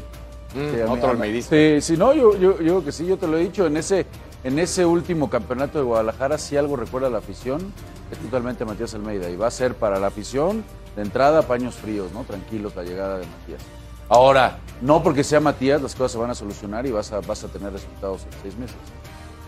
[0.55, 1.57] Mm, Sí, otro almeidista.
[1.57, 3.77] Sí, sí, no, yo, yo, yo creo que sí, yo te lo he dicho, en
[3.77, 4.07] ese,
[4.47, 7.73] en ese último campeonato de Guadalajara, si algo recuerda a la afición,
[8.11, 9.29] es totalmente Matías Almeida.
[9.29, 10.63] Y va a ser para la afición,
[10.95, 12.23] de entrada, paños fríos, ¿no?
[12.25, 13.61] Tranquilos la llegada de Matías.
[14.09, 17.43] Ahora, no porque sea Matías, las cosas se van a solucionar y vas a, vas
[17.43, 18.77] a tener resultados en seis meses.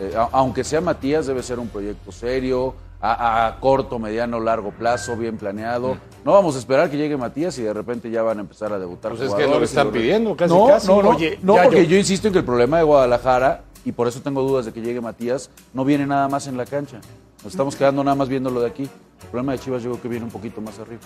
[0.01, 4.73] Eh, a- aunque sea Matías, debe ser un proyecto serio, a, a corto, mediano, largo
[4.73, 5.97] plazo, bien planeado.
[6.25, 8.79] No vamos a esperar que llegue Matías y de repente ya van a empezar a
[8.81, 9.13] debutar.
[9.13, 10.89] Pues es que lo que están pidiendo, casi, no, casi.
[10.89, 13.63] No, no, Oye, no, ya porque yo- yo insisto en que el problema de Guadalajara,
[13.89, 16.67] y por eso tengo dudas de que llegue Matías, no viene nada más en la
[16.67, 17.01] cancha.
[17.43, 18.83] Nos estamos quedando nada más viendo lo de aquí.
[18.83, 21.01] El problema de Chivas yo creo que viene un poquito más arriba.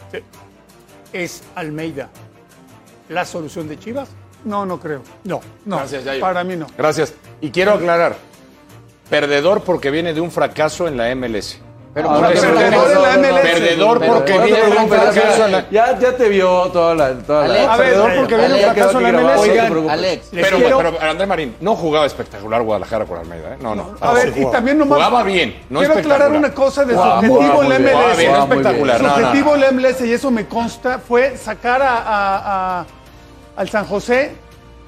[1.12, 2.10] ¿Es Almeida
[3.08, 4.08] la solución de Chivas?
[4.44, 5.02] No, no creo.
[5.22, 5.40] No.
[5.64, 6.20] No, Gracias, Yayo.
[6.20, 6.66] para mí no.
[6.76, 7.14] Gracias.
[7.40, 8.16] Y quiero aclarar,
[9.08, 11.60] perdedor porque viene de un fracaso en la MLS.
[11.94, 13.84] Pero Ahora perdedor en la MLS.
[13.84, 16.94] Porque ¿por qué vino le con un fracaso en la- Ya, ya te vio toda
[16.94, 17.12] la.
[17.18, 19.38] Toda la Alex, A ver, Perdedor porque viene un fracaso en la MLS.
[19.40, 19.90] Oigan.
[19.90, 23.58] Alex, Pero, quiero- pero, pero André Marín no jugaba espectacular Guadalajara con Almeida, ¿eh?
[23.60, 23.94] No, no.
[24.00, 24.96] A ver, y también nomás.
[24.96, 27.90] Jugaba bien, no Quiero aclarar una cosa de su objetivo en la bien.
[27.90, 28.38] Bien, MLS.
[28.38, 28.98] no espectacular.
[28.98, 32.86] Su objetivo en la MLS, y eso me consta, fue sacar a, a- a-
[33.56, 34.32] al San José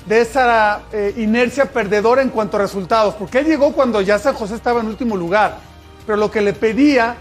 [0.06, 4.32] de esa eh, inercia perdedora en cuanto a resultados, porque él llegó cuando ya San
[4.34, 5.58] José estaba en último lugar,
[6.06, 7.16] pero lo que le pedía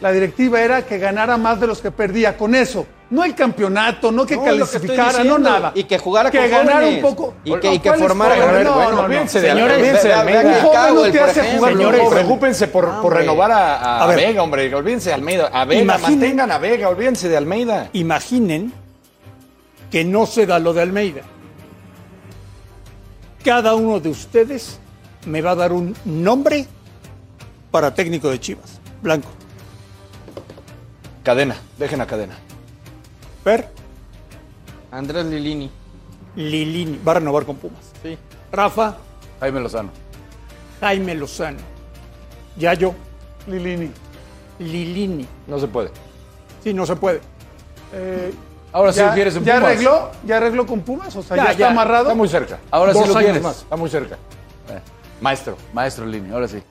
[0.00, 2.86] la directiva era que ganara más de los que perdía, con eso.
[3.10, 5.72] No el campeonato, no que No, que calificara, no nada.
[5.74, 7.34] y que jugara que con ganara jóvenes, un poco.
[7.44, 8.48] y que- y que ¿Cuáles formara- jóvenes?
[8.48, 9.02] a ver, No, bueno, no, no.
[9.02, 10.42] olvídense de Señores, olvídense de ve- ve- Almeida.
[10.42, 11.58] ve- Un joven no Cowell, te por hace ejemplo.
[11.58, 12.08] jugar con Señores.
[12.14, 13.18] Preocúpense por, por Hombre.
[13.18, 14.16] renovar a, a A ver.
[14.16, 14.74] Vega, hombre.
[14.74, 15.50] Olvídense de Almeida.
[15.52, 17.88] A Vega, Imaginen- mantengan a Vega, olvídense de Almeida.
[17.94, 18.72] Imaginen
[19.90, 21.22] que no se da lo de Almeida.
[23.44, 24.78] Cada uno de ustedes
[25.26, 26.66] me va a dar un nombre
[27.70, 28.80] para técnico de Chivas.
[29.02, 29.28] Blanco.
[31.22, 32.34] Cadena, dejen a cadena.
[33.44, 33.68] Per,
[34.90, 35.70] Andrés Lilini.
[36.36, 36.98] Lilini.
[37.06, 37.80] Va a renovar con Pumas.
[38.02, 38.16] Sí.
[38.52, 38.96] Rafa,
[39.40, 39.90] Jaime Lozano.
[40.80, 41.58] Jaime Lozano.
[42.56, 42.94] Yayo,
[43.46, 43.90] Lilini.
[44.58, 45.26] Lilini.
[45.46, 45.90] No se puede.
[46.64, 47.20] Sí, no se puede.
[47.92, 48.32] Eh,
[48.72, 49.70] Ahora sí lo quieres en ¿Ya Pumas.
[49.70, 50.10] arregló?
[50.26, 51.14] ¿Ya arregló con Pumas?
[51.16, 51.70] O sea, ya, Ya, está ya.
[51.70, 52.04] amarrado.
[52.04, 52.58] Está muy cerca.
[52.70, 53.42] Ahora sí Dos lo años quieres.
[53.42, 53.58] más.
[53.62, 54.14] Está muy cerca.
[54.68, 54.80] Eh,
[55.20, 55.56] Maestro.
[55.72, 56.62] Maestro Lini, ahora sí.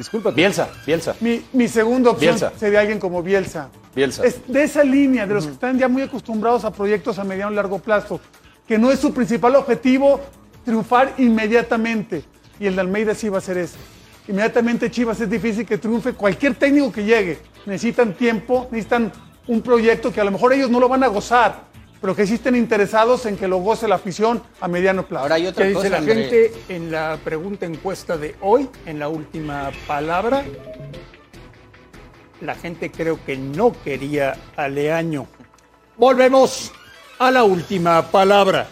[0.00, 0.30] Disculpa.
[0.30, 2.58] Bielsa, Bielsa, Mi, mi segunda opción Bielsa.
[2.58, 3.68] sería alguien como Bielsa.
[3.94, 4.24] Bielsa.
[4.24, 7.52] Es de esa línea, de los que están ya muy acostumbrados a proyectos a mediano
[7.52, 8.18] y largo plazo,
[8.66, 10.18] que no es su principal objetivo
[10.64, 12.24] triunfar inmediatamente.
[12.58, 13.76] Y el de Almeida sí va a ser ese.
[14.26, 17.38] Inmediatamente Chivas es difícil que triunfe cualquier técnico que llegue.
[17.66, 19.12] Necesitan tiempo, necesitan
[19.48, 21.64] un proyecto que a lo mejor ellos no lo van a gozar,
[22.00, 25.22] pero que sí estén interesados en que lo goce la afición a mediano plazo.
[25.24, 26.14] Ahora hay ¿Qué otra dice cosa, la André.
[26.14, 30.44] gente en la pregunta encuesta de hoy, en la última palabra?
[32.40, 35.26] La gente creo que no quería a Leaño.
[35.96, 36.72] Volvemos
[37.18, 38.68] a la última palabra.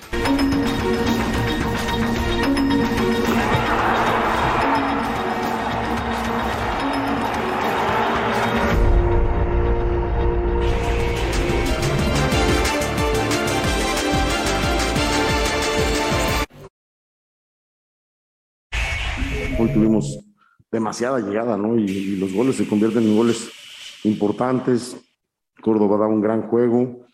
[20.88, 21.76] Demasiada llegada, ¿no?
[21.76, 23.50] Y, y los goles se convierten en goles
[24.04, 24.96] importantes.
[25.62, 27.04] Córdoba da un gran juego.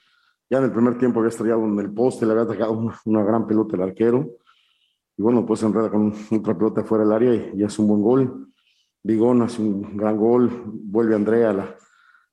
[0.49, 2.73] Ya en el primer tiempo había estrellado en el poste, le había atacado
[3.05, 4.31] una, gran pelota el arquero.
[5.17, 8.03] Y bueno, pues enreda con otra pelota fuera del área y, y hace un buen
[8.03, 8.49] gol.
[9.03, 10.51] Vigón hace un gran gol.
[10.67, 11.77] Vuelve Andrea a la,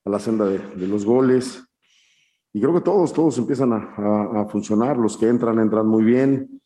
[0.06, 1.63] a la senda de, de los goles.
[2.54, 4.97] Y creo que todos, todos empiezan a, a- a funcionar.
[4.97, 6.62] Los que entran, entran muy bien.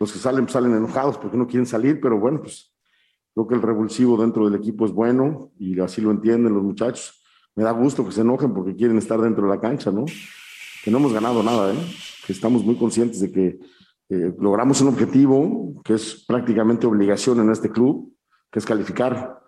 [0.00, 2.72] Los que salen, pues, salen enojados porque no quieren salir, pero bueno, pues
[3.36, 7.22] Creo que el revulsivo dentro del equipo es bueno y así lo entienden los muchachos.
[7.54, 10.06] Me da gusto que se enojen porque quieren estar dentro de la cancha, ¿no?
[10.82, 11.76] Que no hemos ganado nada, ¿eh?
[12.26, 13.58] Que estamos muy conscientes de que
[14.08, 18.10] eh, logramos un objetivo que es prácticamente obligación en este club,
[18.50, 19.38] que es calificar.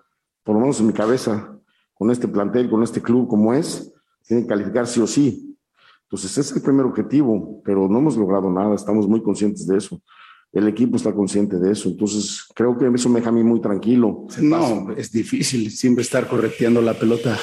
[0.45, 1.59] Por lo menos en mi cabeza,
[1.95, 3.91] con este plantel, con este club como es,
[4.23, 5.57] tienen que calificar sí o sí.
[6.03, 9.79] Entonces, ese es el primer objetivo, pero no hemos logrado nada, estamos muy conscientes de
[9.79, 9.99] eso.
[10.53, 13.61] El equipo está consciente de eso, entonces creo que eso me deja a mí muy
[13.61, 14.27] tranquilo.
[14.41, 17.39] No, es difícil siempre estar correteando la pelota.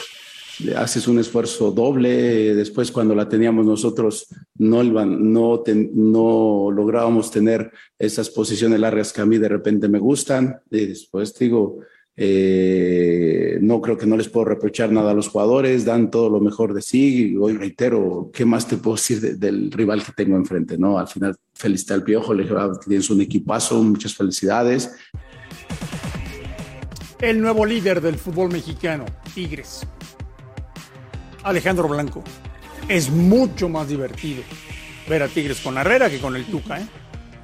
[0.59, 2.55] Le Haces un esfuerzo doble.
[2.55, 9.11] Después, cuando la teníamos nosotros, no, iban- no, ten- no lográbamos tener esas posiciones largas
[9.11, 10.61] que a mí de repente me gustan.
[10.71, 11.79] Y después, digo,
[12.17, 15.85] eh, no creo que no les puedo reprochar nada a los jugadores.
[15.85, 17.31] Dan todo lo mejor de sí.
[17.31, 20.77] Y hoy reitero, ¿qué más te puedo decir de- del rival que tengo enfrente?
[20.77, 20.97] ¿no?
[20.97, 22.33] Al final, felicité al Piojo.
[22.33, 23.81] Le dije, "Ah, tienes un equipazo.
[23.83, 24.91] Muchas felicidades.
[27.21, 29.85] El nuevo líder del fútbol mexicano, Tigres.
[31.43, 32.23] Alejandro Blanco.
[32.87, 34.43] Es mucho más divertido
[35.09, 36.85] ver a Tigres con Herrera que con el Tuca, ¿eh?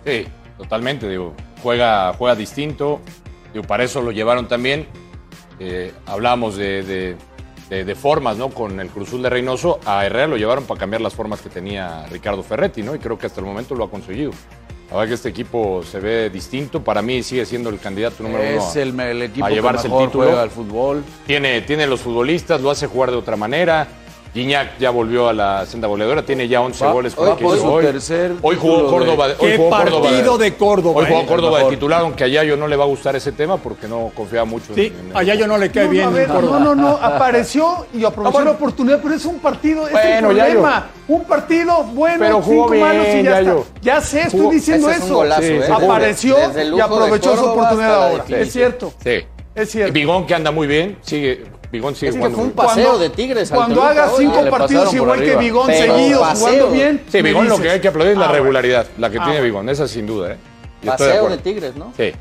[0.06, 3.02] Sí, totalmente, digo, juega, juega distinto,
[3.54, 4.88] digo, para eso lo llevaron también.
[5.60, 7.16] Eh, hablamos de, de-
[7.70, 8.50] de- de formas, ¿no?
[8.50, 12.06] Con el Cruzul de Reynoso, a Herrera lo llevaron para cambiar las formas que tenía
[12.08, 12.94] Ricardo Ferretti, ¿no?
[12.96, 14.32] Y creo que hasta el momento lo ha conseguido.
[14.90, 18.44] La verdad que este equipo se ve distinto, para mí sigue siendo el candidato número
[18.44, 18.68] uno.
[18.68, 20.26] Es el, el equipo a que llevarse el mejor título.
[20.26, 21.04] juega al fútbol.
[21.26, 23.88] Tiene, tiene los futbolistas, lo hace jugar de otra manera.
[24.34, 27.68] Guiñac ya volvió a la senda goleadora, tiene ya 11 Va- goles con hoy su
[27.70, 27.84] hoy.
[27.84, 29.26] tercer Hoy jugó título de- Córdoba.
[29.38, 31.00] hoy ¡Qué jugó Córdoba partido de Córdoba!
[31.02, 31.26] Hoy jugó eh!
[31.26, 34.10] Córdoba de titular, aunque a Yayo no le va a gustar ese tema porque no
[34.16, 36.60] confiaba mucho Sí, en, en allá yo no le cae No, bien a ver, Córdoba.
[36.60, 40.32] no, no, no, apareció y aprovechó Ah, la oportunidad, pero es un partido, es Bueno,
[40.32, 40.52] el Yayo.
[40.54, 40.88] problema.
[41.10, 43.58] Un partido bueno, Pero jugó cinco bien, malos y ya Yayo.
[43.60, 43.80] está.
[43.82, 45.16] Ya sé, estoy Jugó- diciendo Ese es un eso.
[45.18, 45.64] golazo, Sí, ¿eh?
[45.70, 46.36] Apareció
[46.74, 48.24] y aprovechó su Córdoba oportunidad ahora.
[48.30, 48.94] Es cierto.
[49.04, 49.26] Sí.
[49.54, 49.90] Es cierto.
[49.90, 52.98] Y Bigón que anda muy bien, sigue Bigón sigue Es que jugando fue un paseo
[53.00, 54.26] de Tigres Cuando Toluca haga hoy.
[54.26, 55.36] cinco partidos igual que.
[55.38, 56.48] Bigón Pero seguidos, paseo.
[56.48, 57.02] jugando bien.
[57.10, 59.42] Sí, Bigón lo que hay que aplaudir es la Ah, regularidad, la que Ah, tiene.
[59.42, 60.38] Bigón, esa sin duda, ¿eh?
[60.82, 61.38] De Paseo de.
[61.38, 61.94] Tigres, ¿no?
[61.96, 62.12] Sí.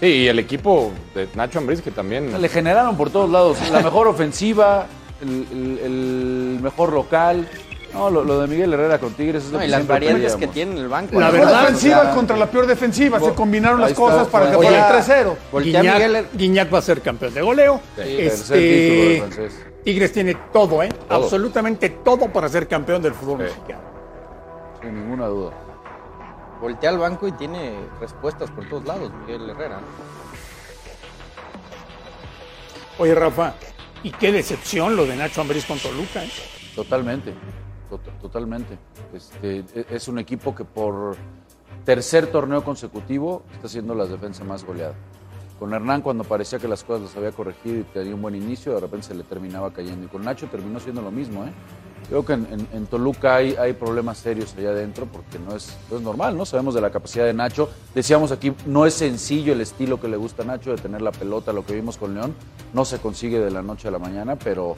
[0.00, 2.40] Sí, y el equipo de Nacho Ambriz que también...
[2.40, 4.86] Le generaron por todos lados la mejor ofensiva,
[5.22, 7.48] el, el- el mejor local.
[7.96, 10.36] No, lo, lo de Miguel Herrera con Tigres es lo No, que y las variantes
[10.36, 11.14] que tiene en el banco.
[11.18, 13.18] La La verdad, ofensiva contra la peor defensiva.
[13.20, 15.36] Se combinaron las cosas está, para que fuera ya- 3-0.
[15.52, 17.80] Voltea Guiñac, va a ser campeón de goleo.
[17.94, 19.66] tercer Este, título del francés.
[19.84, 20.88] Tigres tiene todo, ¿eh?
[20.88, 21.22] Todo.
[21.24, 23.44] Absolutamente todo para ser campeón del fútbol Sí.
[23.44, 23.84] mexicano.
[24.82, 25.52] Sin ninguna duda.
[26.60, 29.78] Voltea al banco y tiene respuestas por todos lados, Miguel Herrera.
[32.98, 33.54] Oye, Rafa,
[34.02, 36.30] y qué decepción lo de Nacho Ambriz con Toluca, ¿eh?
[36.74, 37.36] Totalmente, to-
[38.20, 38.78] totalmente.
[39.14, 41.16] Este, e- es un equipo que por
[41.84, 44.96] tercer torneo consecutivo está haciendo las defensas más goleadas.
[45.58, 48.74] Con Hernán cuando parecía que las cosas las había corregido y tenía un buen inicio,
[48.74, 50.04] de repente se le terminaba cayendo.
[50.04, 51.44] Y con Nacho terminó siendo lo mismo.
[51.46, 51.52] ¿eh?
[52.08, 55.96] Creo que en, en- Toluca hay, hay problemas serios allá adentro porque no es, no
[55.96, 56.44] es normal, ¿no?
[56.44, 57.70] Sabemos de la capacidad de Nacho.
[57.94, 61.10] Decíamos aquí, no es sencillo el estilo que le gusta a Nacho de tener la
[61.10, 62.34] pelota, lo que vimos con León.
[62.74, 64.74] No se consigue de la noche a la mañana, pero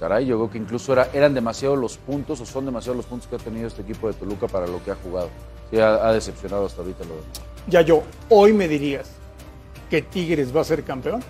[0.00, 3.28] caray, yo creo que incluso era, eran demasiados los puntos o son demasiados los puntos
[3.28, 5.28] que ha tenido este equipo de Toluca para lo que ha jugado.
[5.70, 7.04] Sí, ha, ha decepcionado hasta ahorita.
[7.04, 7.14] Lo,
[7.68, 9.10] Ya yo, hoy me dirías
[9.90, 11.22] que Tigres va a ser campeón.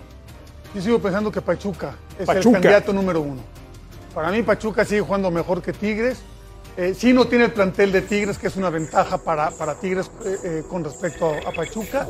[0.73, 2.47] Yo sigo pensando que Pachuca es Pachuca.
[2.47, 3.41] el candidato número uno.
[4.15, 6.21] Para mí Pachuca sigue jugando mejor que Tigres.
[6.77, 10.09] Eh, sí no tiene el plantel de Tigres, que es una ventaja para, para Tigres
[10.23, 12.07] eh, eh, con respecto a, a Pachuca.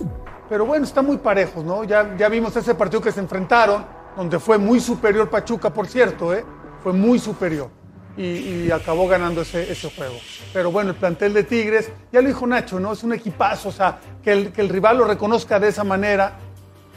[0.47, 1.83] Pero bueno, están muy parejos, ¿no?
[1.83, 3.83] Ya, ya vimos ese partido que se enfrentaron,
[4.15, 6.43] donde fue muy superior Pachuca, por cierto, ¿eh?
[6.83, 7.69] Fue muy superior.
[8.17, 10.15] Y, y acabó ganando ese, ese juego.
[10.51, 12.91] Pero bueno, el plantel de Tigres, ya lo dijo Nacho, ¿no?
[12.91, 16.33] Es un equipazo, o sea, que el, que el rival lo reconozca de esa manera.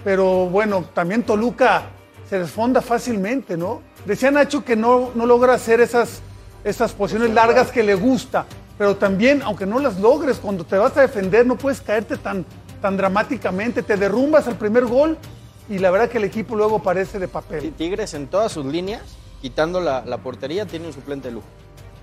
[0.03, 1.85] Pero bueno, también Toluca
[2.29, 3.81] se desfonda fácilmente, ¿no?
[4.05, 6.21] Decía Nacho que no, no logra hacer esas,
[6.65, 8.45] esas posiciones largas que le gusta,
[8.77, 12.45] pero también, aunque no las logres, cuando te vas a defender no puedes caerte tan,
[12.83, 15.17] tan dramáticamente, te derrumbas al primer gol
[15.69, 17.73] y la verdad que el equipo luego parece de papel.
[17.73, 19.03] Tigres en todas sus líneas,
[19.41, 21.47] quitando la, la portería, tiene un suplente de lujo.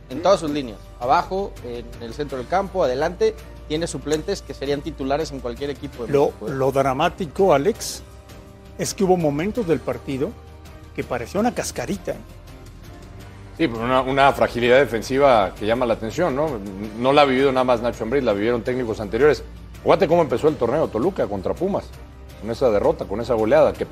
[0.10, 0.78] En todas sus líneas.
[1.00, 3.34] Abajo, en el centro del campo, adelante,
[3.67, 6.52] tiene suplentes que serían titulares en cualquier equipo de Lo, México, ¿eh?
[6.52, 8.04] lo dramático, Alex,
[8.78, 10.32] es que hubo momentos del partido
[10.95, 12.12] que parecía una cascarita.
[12.12, 12.17] ¿eh?
[13.58, 16.50] Sí, pues una, una fragilidad defensiva que llama la atención, ¿no?
[17.00, 19.43] No la ha vivido nada más Nacho Ambriz, la vivieron técnicos anteriores.
[19.84, 21.86] Fíjate cómo empezó el torneo Toluca contra Pumas,
[22.41, 23.86] con esa derrota, con esa goleada, que,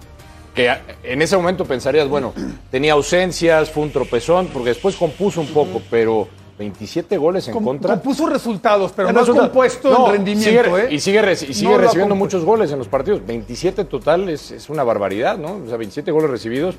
[0.55, 2.33] que en ese momento pensarías, bueno,
[2.71, 7.63] tenía ausencias, fue un tropezón, porque después compuso un poco, pero 27 goles en Com-
[7.63, 7.93] contra.
[7.93, 10.93] compuso resultados, pero no ha resulta- compuesto No, en rendimiento, sigue- ¿eh?
[10.93, 13.25] Y sigue, y No recibiendo muchos goles en los partidos.
[13.25, 15.61] 27 total es, es una barbaridad, ¿no?
[15.63, 16.75] O sea, 27 goles recibidos.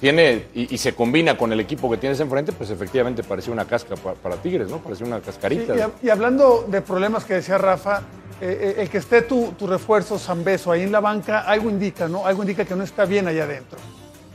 [0.00, 3.96] Tiene, y, se combina con el equipo que tienes enfrente, pues efectivamente parecía una casca
[3.96, 4.78] pa- para, Tigres, ¿no?
[4.78, 5.74] Parecía una cascarita.
[5.74, 8.02] Y, hab- y hablando de problemas que decía Rafa,
[8.42, 12.08] eh, eh, el que esté tu, tu refuerzo Zambeso ahí en la banca, algo indica,
[12.08, 12.26] ¿no?
[12.26, 13.78] Algo indica que no está bien allá adentro.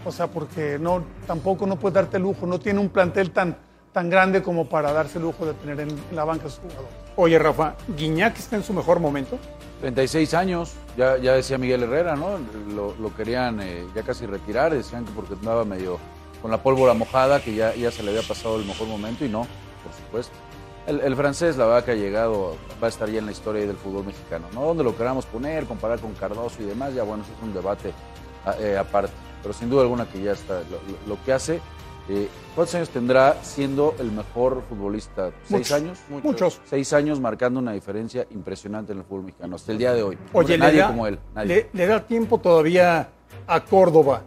[0.03, 3.55] O sea, porque no, tampoco no puede darte lujo, no tiene un plantel tan,
[3.93, 7.00] tan grande como para darse lujo de tener en, en la banca a su jugador.
[7.15, 9.37] Oye, Rafa, Guiñac está en su mejor momento.
[9.81, 12.37] 36 años, ya, decía Miguel Herrera, ¿no?
[12.75, 15.97] Lo, querían eh, ya casi retirar, decían que porque andaba medio
[16.41, 19.29] con la pólvora mojada, que ya, ya se le había pasado el mejor momento y
[19.29, 19.39] no,
[19.83, 20.33] por supuesto.
[20.87, 23.75] El, francés, la verdad que ha llegado, va a estar ya en la historia del
[23.75, 24.65] fútbol mexicano, ¿no?
[24.65, 27.93] Donde lo queramos poner, comparar con Cardoso y demás, ya bueno, eso es un debate
[28.45, 29.13] a- eh, aparte.
[29.43, 30.61] Pero sin duda alguna que ya está,
[31.07, 31.61] lo que hace,
[32.09, 35.31] eh, ¿cuántos años tendrá siendo el mejor futbolista?
[35.43, 35.99] ¿Seis Muchos, años?
[36.23, 36.61] muchos.
[36.65, 40.17] Seis años marcando una diferencia impresionante en el fútbol mexicano, hasta el día de hoy.
[40.33, 41.47] Oye, nadie le da, como él, nadie.
[41.47, 43.09] Le, le da tiempo todavía
[43.47, 44.21] a Córdoba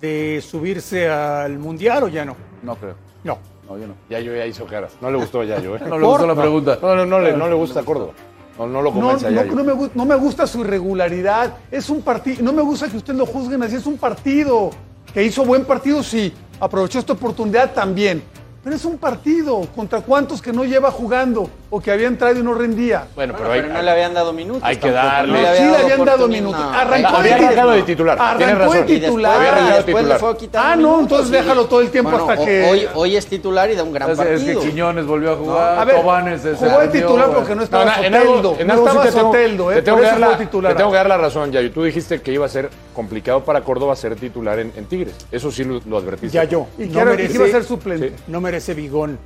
[0.00, 2.36] de subirse al Mundial o ya no?
[2.62, 2.94] No creo.
[3.24, 3.38] No.
[3.68, 3.94] No, yo no.
[4.08, 4.92] Yayo ya hizo caras.
[5.00, 5.80] No le gustó a Yayo, ¿eh?
[5.88, 6.78] No le gustó la pregunta.
[6.80, 8.12] No, no, no le, no le gusta a Córdoba.
[8.58, 9.54] No, no lo No, convence a no, Yayo.
[9.56, 11.56] no me, gu- no me gusta su irregularidad.
[11.70, 12.42] Es un partido.
[12.44, 13.76] No me gusta que ustedes lo juzguen así.
[13.76, 14.70] Es un partido.
[15.16, 16.30] Que hizo buen partido, sí.
[16.60, 18.22] Aprovechó esta oportunidad también.
[18.62, 19.66] Pero es un partido.
[19.74, 21.48] ¿Contra cuántos que no lleva jugando?
[21.68, 23.08] O que había entrado y no rendía.
[23.16, 24.62] Bueno, pero, Bueno, hay, pero no le habían dado minutos.
[24.64, 25.32] hay que tampoco, darle.
[25.42, 26.60] no sí le habían dado minutos.
[26.60, 26.70] No.
[26.72, 27.76] Arrancó había de arrancado titular.
[27.76, 28.18] de titular.
[28.20, 28.76] Arrancó de razón.
[28.76, 29.36] Y después, titular.
[29.36, 30.04] Había arrancado titular.
[30.06, 32.88] le fue quitando Ah, no, entonces y- déjalo todo el tiempo Bueno, hasta que- Hoy,
[32.94, 34.60] hoy es titular y da un gran Es, es partido.
[34.60, 37.84] que Quiñones volvió a jugar, A ver, Tobanes se jugó de titular porque no estaba
[37.84, 38.56] No, no, Soteldo.
[38.60, 39.82] en No estaba te Soteldo, te ¿eh?
[39.82, 40.72] tengo Por que eso dar fue la- titular.
[40.72, 41.72] Te tengo que dar la razón, Yayo.
[41.72, 45.14] Tú dijiste que iba a ser complicado para Córdoba ser titular en, Tigres.
[45.32, 46.32] Eso sí lo, advertiste.
[46.32, 46.68] Ya yo.
[46.78, 48.12] Y que no, iba a ser suplente.
[48.28, 49.18] ¿No merece Bigón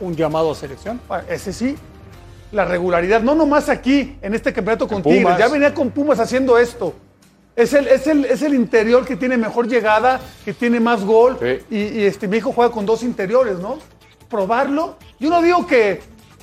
[0.00, 1.00] un llamado a selección?
[1.08, 1.76] Ah, Ese sí,
[2.52, 5.18] la regularidad, no nomás aquí, en este campeonato con Pumas.
[5.18, 6.94] Tigres, ya venía con Pumas haciendo esto.
[7.54, 11.38] Es el, es, el, es el interior que tiene mejor llegada, que tiene más gol.
[11.40, 11.76] Sí.
[11.76, 13.78] Y, y, este, mi hijo juega con dos interiores, ¿no?
[14.28, 14.96] Probarlo.
[15.18, 16.00] Yo no digo que,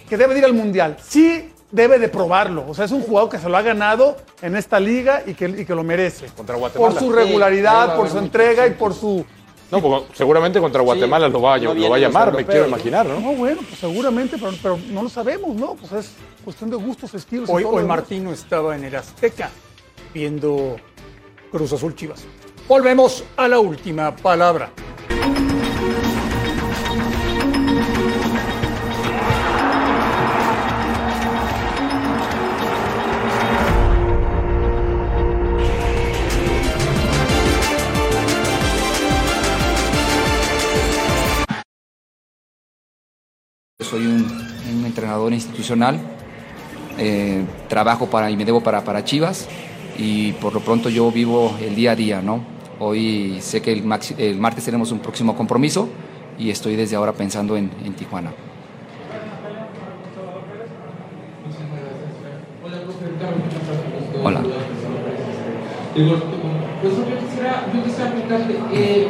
[0.09, 0.97] que debe de ir al Mundial.
[1.01, 2.65] Sí debe de probarlo.
[2.67, 5.45] O sea, es un jugador que se lo ha ganado en esta liga y que,
[5.45, 6.27] y que lo merece.
[6.35, 6.91] Contra Guatemala.
[6.93, 9.25] Por su regularidad, por su entrega y por su...
[9.71, 12.33] No, porque seguramente contra Guatemala lo, va, a- no lo vienen va a los llamar,
[12.35, 13.19] me quiero imaginar, ¿no?
[13.19, 15.73] No, bueno, pues seguramente, pero, pero no lo sabemos, ¿no?
[15.75, 16.11] Pues es
[16.43, 17.49] cuestión de gustos, estilos.
[17.49, 17.83] y Hoy, todo hoy.
[17.83, 19.49] Martino estaba en el Azteca
[20.13, 20.75] viendo
[21.51, 22.23] Cruz Azul Chivas.
[22.67, 24.71] Volvemos a la última palabra.
[43.89, 44.25] Soy un,
[44.85, 45.99] entrenador institucional,
[46.97, 49.47] eh, trabajo para y me debo para, para Chivas
[49.97, 52.41] y por lo pronto yo vivo el día a día, ¿no?
[52.79, 55.87] Hoy sé que el, maxi- el martes tenemos un próximo compromiso
[56.39, 58.31] y estoy desde ahora pensando en, Tijuana.
[64.23, 64.41] Hola.
[65.93, 67.83] Pues yo quisiera, yo
[68.73, 69.07] eh,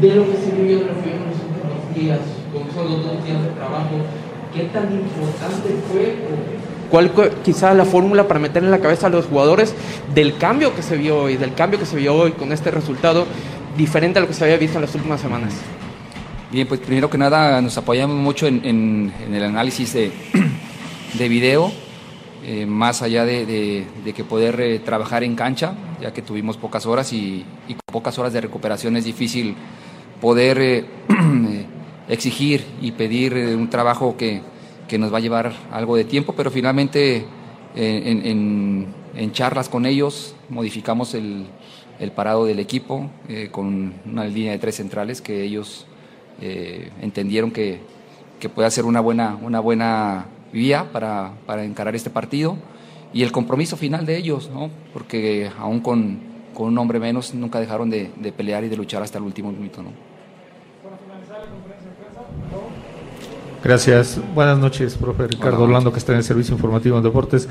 [0.00, 2.20] de lo que se vivió en los últimos días,
[2.74, 3.90] solo dos días de trabajo,
[4.54, 6.16] ¿qué tan importante fue?
[6.28, 9.74] o ¿Cuál fue quizá la fórmula para meter en la cabeza a los jugadores
[10.14, 13.24] del cambio que se vio hoy, del cambio que se vio hoy con este resultado
[13.78, 15.54] diferente a lo que se había visto en las últimas semanas?
[16.50, 20.12] Bien, pues primero que nada nos apoyamos mucho en, en- en el análisis de,
[21.18, 21.72] de video,
[22.44, 26.58] eh, más allá de, de- de que poder eh, trabajar en cancha, ya que tuvimos
[26.58, 29.54] pocas horas y, y con pocas horas de recuperación es difícil
[30.20, 30.84] poder eh,
[32.08, 34.42] exigir y pedir eh, un trabajo que,
[34.88, 37.24] que nos va a llevar algo de tiempo, pero finalmente
[37.74, 38.20] eh,
[39.14, 41.46] en, charlas con ellos modificamos el,
[41.98, 45.86] el parado del equipo eh, con una línea de tres centrales que ellos
[47.00, 47.78] entendieron que,
[48.40, 52.56] que puede ser una buena, una buena vía para, para encarar este partido
[53.12, 54.68] y el compromiso final de ellos, ¿no?
[54.92, 56.18] porque aún con,
[56.52, 59.52] con un hombre menos nunca dejaron de, de pelear y de luchar hasta el último
[59.52, 59.84] minuto.
[59.84, 60.11] ¿no?
[63.64, 64.20] Gracias.
[64.34, 67.48] Buenas noches, profe Ricardo Orlando, que está en el Servicio Informativo de Deportes.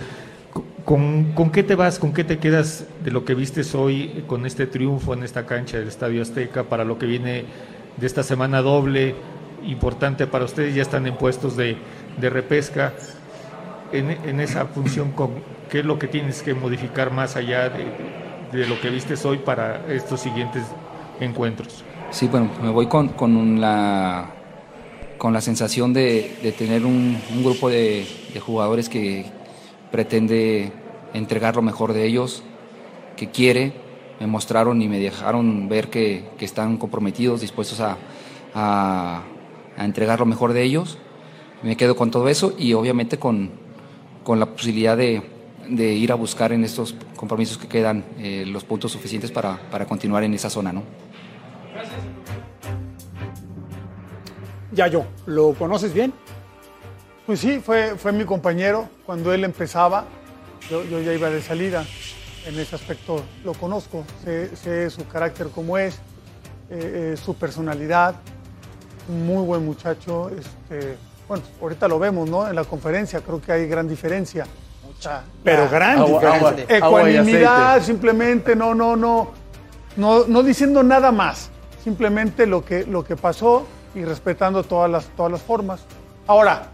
[0.83, 4.45] ¿Con, con qué te vas, con qué te quedas de lo que vistes hoy con
[4.45, 7.45] este triunfo en esta cancha del Estadio Azteca para lo que viene
[7.95, 9.15] de esta semana doble,
[9.63, 10.75] importante para ustedes?
[10.75, 11.77] Ya están en puestos de,
[12.19, 12.93] de repesca.
[13.93, 15.31] En, en esa función, con,
[15.69, 17.85] ¿qué es lo que tienes que modificar más allá de,
[18.51, 20.63] de lo que vistes hoy para estos siguientes
[21.21, 21.85] encuentros?
[22.09, 24.29] Sí, bueno, me voy con, con la,
[25.21, 29.23] con la sensación de, de tener un, un grupo de, de jugadores que
[29.91, 30.71] pretende
[31.13, 32.41] entregar lo mejor de ellos,
[33.17, 33.71] que quiere,
[34.19, 37.97] me mostraron y me dejaron ver que, que están comprometidos, dispuestos a,
[38.55, 39.21] a-
[39.77, 40.97] entregar lo mejor de ellos.
[41.61, 43.51] Me quedo con todo eso y obviamente con,
[44.23, 45.21] con la posibilidad de,
[45.69, 49.85] de ir a buscar en estos compromisos que quedan eh, los puntos suficientes para, para
[49.85, 50.81] continuar en esa zona, ¿no?
[54.71, 56.13] Yayo, ¿lo conoces bien?
[57.25, 60.05] Pues sí, fue, fue mi compañero cuando él empezaba.
[60.69, 61.85] Yo, yo ya iba de salida.
[62.45, 64.03] En ese aspecto lo conozco.
[64.23, 65.95] Sé, sé su carácter como es,
[66.69, 68.15] eh, eh, su personalidad.
[69.09, 70.29] Un muy buen muchacho.
[70.29, 72.47] Este, bueno, ahorita lo vemos, ¿no?
[72.47, 74.47] En la conferencia creo que hay gran diferencia.
[74.85, 75.23] Mucha.
[75.43, 76.77] Pero gran diferencia.
[76.77, 79.31] Ecuanimidad, simplemente no, no, no,
[79.97, 81.49] no, no diciendo nada más.
[81.83, 85.81] Simplemente lo que, lo que pasó y respetando todas las, todas las formas.
[86.27, 86.67] Ahora,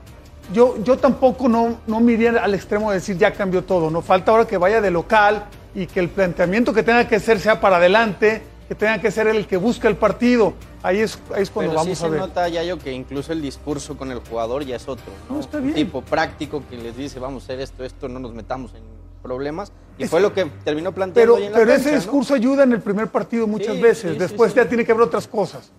[0.53, 3.89] yo, yo tampoco no, no me iría al extremo de decir ya cambió todo.
[3.89, 7.39] No falta ahora que vaya de local y que el planteamiento que tenga que hacer
[7.39, 10.53] sea para adelante, que tenga que ser el que busca el partido.
[10.83, 12.19] Ahí es, ahí es cuando Pero vamos sí a se ver.
[12.21, 15.05] nota, Yayo, que incluso el discurso con el jugador ya es otro.
[15.27, 15.35] ¿no?
[15.35, 15.75] No, está Un bien.
[15.75, 18.83] tipo práctico que les dice, vamos a hacer esto, esto, no nos metamos en
[19.21, 19.71] problemas.
[19.97, 22.01] Y Es- fue lo que terminó planteando Pero, ahí en la pero cancha, ese ¿no?
[22.01, 24.11] discurso ayuda en el primer partido muchas Sí, veces.
[24.13, 24.57] sí, Después sí.
[24.57, 25.71] ya tiene que haber otras cosas.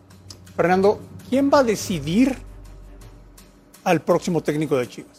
[0.59, 0.99] Fernando,
[1.31, 2.37] ¿quién va a decidir
[3.85, 5.17] al próximo técnico de Chivas?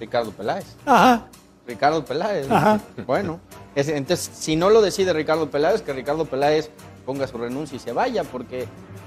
[0.00, 0.64] Ricardo Peláez.
[0.84, 1.28] Ajá.
[1.64, 2.50] Ricardo Peláez.
[2.50, 2.80] Ajá.
[3.06, 3.38] Bueno,
[3.76, 6.70] es- entonces, si no lo decide Ricardo Peláez, que Ricardo Peláez
[7.06, 8.66] ponga su renuncia y se vaya, porque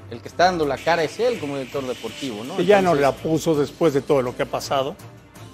[0.10, 2.56] el que está dando la cara es él como director deportivo, ¿no?
[2.56, 4.96] Que ya no la puso después de todo lo que ha pasado.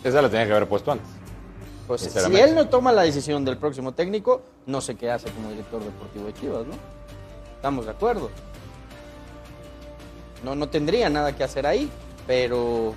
[0.03, 1.07] Esa la tenía que haber puesto antes.
[1.87, 5.49] Pues si él no toma la decisión del próximo técnico, no sé qué hace como
[5.49, 6.73] director deportivo de Chivas, ¿no?
[7.55, 8.29] Estamos de acuerdo
[10.43, 11.89] no, no tendría nada que hacer ahí,
[12.27, 12.95] pero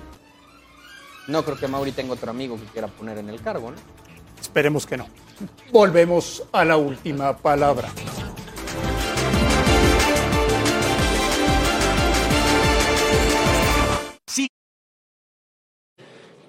[1.27, 3.77] no creo que Mauri tenga otro amigo que quiera poner en el cargo, ¿no?
[4.39, 5.07] Esperemos que no.
[5.71, 7.89] Volvemos a la última palabra.
[14.27, 14.49] Sí.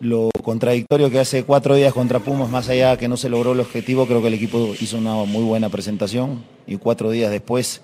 [0.01, 3.61] Lo contradictorio que hace cuatro días contra Pumas, más allá que no se logró el
[3.61, 7.81] objetivo, creo que el equipo hizo una muy buena presentación y cuatro días después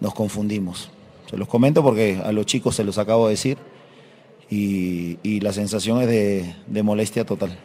[0.00, 0.90] nos confundimos.
[1.28, 3.58] Se los comento porque a los chicos se los acabo de decir
[4.48, 7.58] y, y la sensación es de, de molestia total.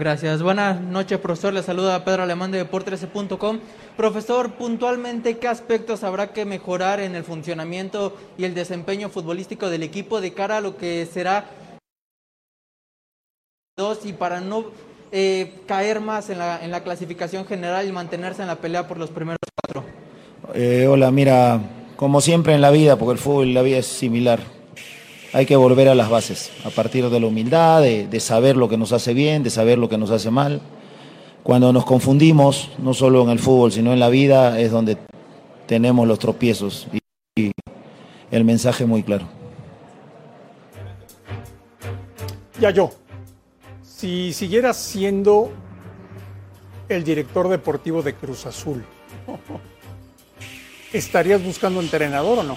[0.00, 0.42] Gracias.
[0.42, 1.52] Buenas noches, profesor.
[1.52, 3.58] Le saluda Pedro Alemán de Deport13.com.
[3.98, 9.82] Profesor, puntualmente, ¿qué aspectos habrá que mejorar en el funcionamiento y el desempeño futbolístico del
[9.82, 11.50] equipo de cara a lo que será
[13.76, 14.70] dos y para no
[15.12, 18.96] eh, caer más en la, en la clasificación general y mantenerse en la pelea por
[18.96, 19.84] los primeros cuatro?
[20.54, 21.60] Eh, hola, mira,
[21.96, 24.40] como siempre en la vida, porque el fútbol la vida es similar,
[25.32, 28.68] hay que volver a las bases, a partir de la humildad, de, de saber lo
[28.68, 30.60] que nos hace bien, de saber lo que nos hace mal.
[31.42, 34.98] Cuando nos confundimos, no solo en el fútbol, sino en la vida, es donde
[35.66, 36.98] tenemos los tropiezos y,
[37.40, 37.52] y
[38.30, 39.26] el mensaje muy claro.
[42.60, 42.90] Ya yo,
[43.82, 45.50] si siguieras siendo
[46.88, 48.84] el director deportivo de Cruz Azul,
[50.92, 52.56] ¿estarías buscando entrenador o no?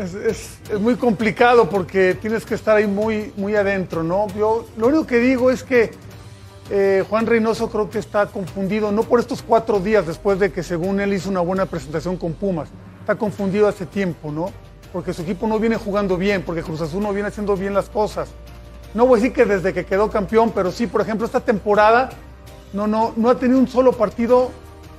[0.00, 4.26] Es, muy complicado porque tienes que estar ahí muy, muy adentro, ¿no?
[4.36, 5.92] Yo lo único que digo es que
[6.70, 10.62] eh, Juan Reynoso creo que está confundido, no por estos cuatro días después de que
[10.62, 12.68] según él hizo una buena presentación con Pumas,
[13.00, 14.50] está confundido hace tiempo, ¿no?
[14.92, 17.88] Porque su equipo no viene jugando bien, porque Cruz Azul no viene haciendo bien las
[17.88, 18.28] cosas.
[18.94, 22.10] No voy a decir que desde que quedó campeón, pero sí, por ejemplo, esta temporada
[22.72, 24.50] no, no, no ha tenido un solo partido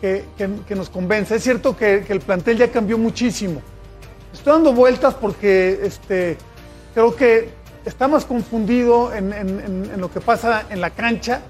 [0.02, 1.36] que, que- que nos convence.
[1.36, 3.62] Es cierto que, que el plantel ya cambió muchísimo.
[4.34, 6.38] Estoy dando vueltas porque este,
[6.94, 7.50] creo que
[7.86, 11.42] está más confundido en, en- en- en lo que pasa en la cancha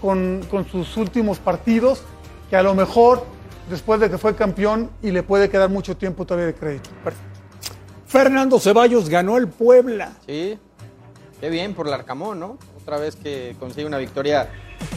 [0.00, 2.02] con, con sus últimos partidos,
[2.50, 3.24] que a lo mejor
[3.70, 6.90] después de que fue campeón y le puede quedar mucho tiempo todavía de crédito.
[8.06, 10.12] Fernando Ceballos ganó el Puebla.
[10.26, 10.58] Sí,
[11.40, 12.58] qué bien por el Arcamón, ¿no?
[12.80, 14.48] Otra vez que consigue una victoria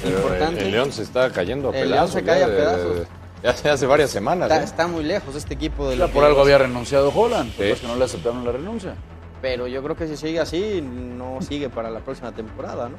[0.03, 0.59] Pero importante.
[0.61, 1.95] El, el León se está cayendo a El pedazos.
[1.95, 2.95] León se cae a pedazos.
[2.95, 3.07] de-
[3.43, 4.49] ya hace- hace varias semanas.
[4.49, 4.65] Está, ¿eh?
[4.65, 7.55] está muy lejos este equipo de Ya lo por que- algo había renunciado Holland, Sí.
[7.57, 8.95] pues que no le aceptaron la renuncia.
[9.41, 12.95] Pero yo creo que si sigue así, no sigue para la próxima temporada, ¿no?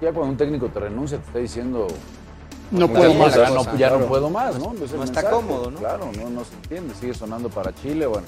[0.00, 1.86] Ya cuando un técnico te renuncia, te está diciendo.
[2.72, 3.36] No pues, puedo ya más.
[3.50, 4.06] no- cosa, ya no claro.
[4.08, 4.72] puedo más, ¿no?
[4.72, 5.28] El No está mensaje.
[5.30, 5.78] cómodo, ¿no?
[5.78, 6.94] Claro, no, no se entiende.
[6.94, 8.26] Sigue sonando para Chile, bueno.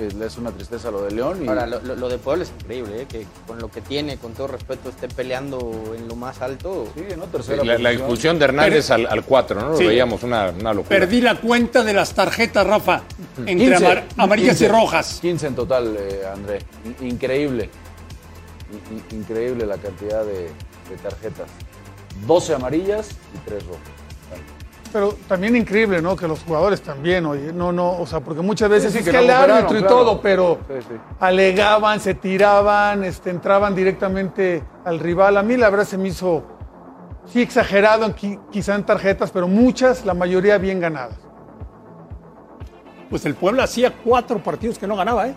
[0.00, 1.44] Pues, le es una tristeza lo de León.
[1.44, 3.06] Y, Ahora, lo, lo- lo de Puebla es increíble, ¿eh?
[3.06, 6.86] que con lo que tiene, con todo respeto, esté peleando en lo más alto.
[6.94, 7.24] Sí, ¿no?
[7.24, 9.68] Tercera la, expulsión de Hernández al, al 4, ¿no?
[9.70, 9.86] Lo Sí.
[9.86, 10.98] veíamos una, una locura.
[10.98, 13.02] Perdí la cuenta de las tarjetas, Rafa,
[13.38, 15.18] entre 15, amar- amarillas 15, y rojas.
[15.20, 16.58] 15 en total, eh, André.
[17.00, 17.68] In- Increíble.
[18.72, 21.48] In- in- Increíble la cantidad de, de tarjetas.
[22.26, 23.80] 12 amarillas y 3 rojas.
[24.92, 26.16] Pero también increíble, ¿no?
[26.16, 29.10] Que los jugadores también, oye, no, no, o sea, porque muchas veces Sí, sí, es
[29.14, 29.86] que el árbitro y claro.
[29.96, 30.94] todo, pero Sí, sí.
[31.20, 35.36] alegaban, se tiraban, este, entraban directamente al rival.
[35.36, 36.42] A mí la verdad se me hizo,
[37.26, 41.14] sí exagerado, en qui- quizá en tarjetas, pero muchas, la mayoría bien ganadas.
[43.08, 45.34] Pues el Puebla hacía cuatro partidos que no ganaba, ¿eh?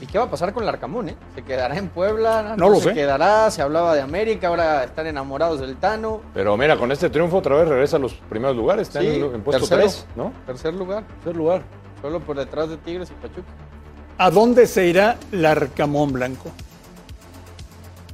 [0.00, 1.16] ¿Y qué va a pasar con el Arcamón, eh?
[1.34, 2.54] ¿Se quedará en Puebla?
[2.56, 2.94] No lo se sé.
[2.94, 3.50] quedará?
[3.50, 6.22] Se hablaba de América, ahora están enamorados del Tano.
[6.32, 8.88] Pero mira, con este triunfo otra vez regresa a los primeros lugares.
[8.88, 9.82] Está Sí, en, en puesto tercero.
[9.82, 10.32] 3, ¿no?
[10.46, 11.62] Tercer lugar, Tercer lugar.
[12.00, 13.48] solo por detrás de Tigres y Pachuca.
[14.16, 16.50] ¿A dónde se irá Larcamón Blanco?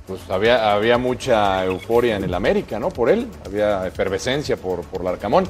[0.09, 2.89] Pues había, había mucha euforia en el América, ¿no?
[2.91, 3.29] Por él.
[3.45, 5.49] Había efervescencia por, por Larcamón.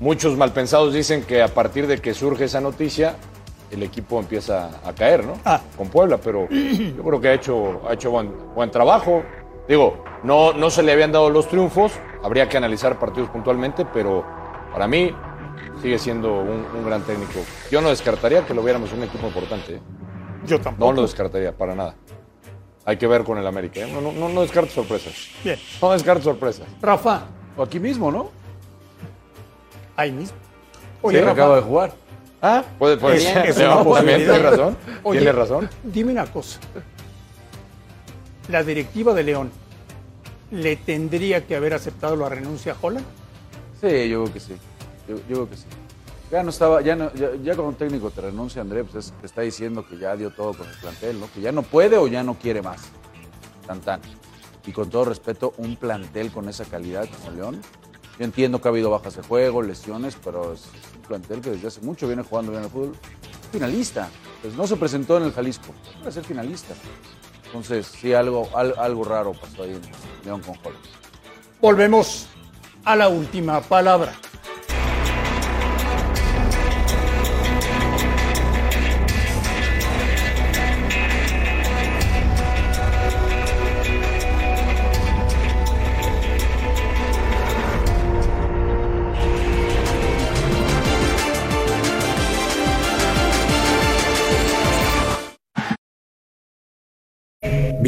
[0.00, 3.16] Muchos malpensados dicen que a partir de que surge esa noticia,
[3.70, 5.34] el equipo empieza a caer, ¿no?
[5.44, 5.60] Ah.
[5.76, 9.22] Con Puebla, pero yo creo que ha hecho, ha hecho buen, buen trabajo.
[9.68, 11.92] Digo, no, no se le habían dado los triunfos,
[12.22, 14.24] habría que analizar partidos puntualmente, pero
[14.72, 15.14] para mí
[15.82, 17.40] sigue siendo un, un gran técnico.
[17.70, 19.76] Yo no descartaría que lo viéramos un equipo importante.
[19.76, 19.80] ¿eh?
[20.46, 20.90] Yo tampoco.
[20.90, 21.94] No lo descartaría, para nada.
[22.84, 23.80] Hay que ver con el América.
[23.80, 23.90] ¿eh?
[23.92, 25.12] No, no, no, no descarto sorpresas.
[25.44, 25.58] Bien.
[25.82, 26.66] No descarto sorpresas.
[26.80, 28.30] Rafa, O aquí mismo, ¿no?
[29.96, 30.36] ahí mismo.
[30.38, 31.92] Sí, Oye, Rafa, acaba de jugar.
[32.40, 33.46] Ah, puede, puede Es- ser.
[33.46, 34.34] es Sí, una también posibilidad.
[34.34, 34.76] Tiene razón.
[35.02, 35.18] Oye.
[35.20, 35.70] Tiene razón.
[35.82, 36.60] dime una cosa.
[38.48, 39.50] La directiva de León
[40.50, 43.04] le tendría que haber aceptado la renuncia a Holland.
[43.80, 44.56] Sí, yo creo que sí.
[45.08, 45.64] Yo, yo creo que sí.
[46.30, 49.26] Ya no estaba, ya, no, ya, ya un técnico te renuncia, André, pues es- te
[49.26, 51.28] está diciendo que ya dio todo con el plantel, ¿no?
[51.34, 52.80] Que ya no puede o ya no quiere más.
[53.66, 54.00] Tan tan.
[54.66, 57.62] Y con todo respeto, un plantel con esa calidad como León.
[58.18, 60.64] Yo entiendo que ha habido bajas de juego, lesiones, pero es
[61.08, 62.94] plantel que desde hace mucho viene jugando bien al fútbol.
[63.50, 64.08] Finalista.
[64.42, 65.74] Pues no se presentó en el Jalisco.
[65.98, 66.74] Puede ser finalista.
[67.46, 69.80] Entonces, sí, algo, al- algo raro pasó ahí en
[70.24, 70.84] León con Holland.
[71.60, 72.26] Volvemos
[72.84, 74.12] a la última palabra.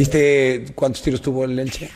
[0.01, 1.91] ¿Viste cuántos tiros tuvo el Elche?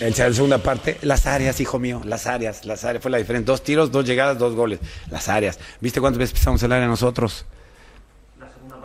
[0.00, 3.46] En la segunda parte, las áreas, hijo mío, las áreas, las áreas, fue la diferencia.
[3.46, 4.80] Dos tiros, dos llegadas, dos goles.
[5.10, 5.58] Las áreas.
[5.80, 7.46] ¿Viste cuántas veces pisamos el área nosotros?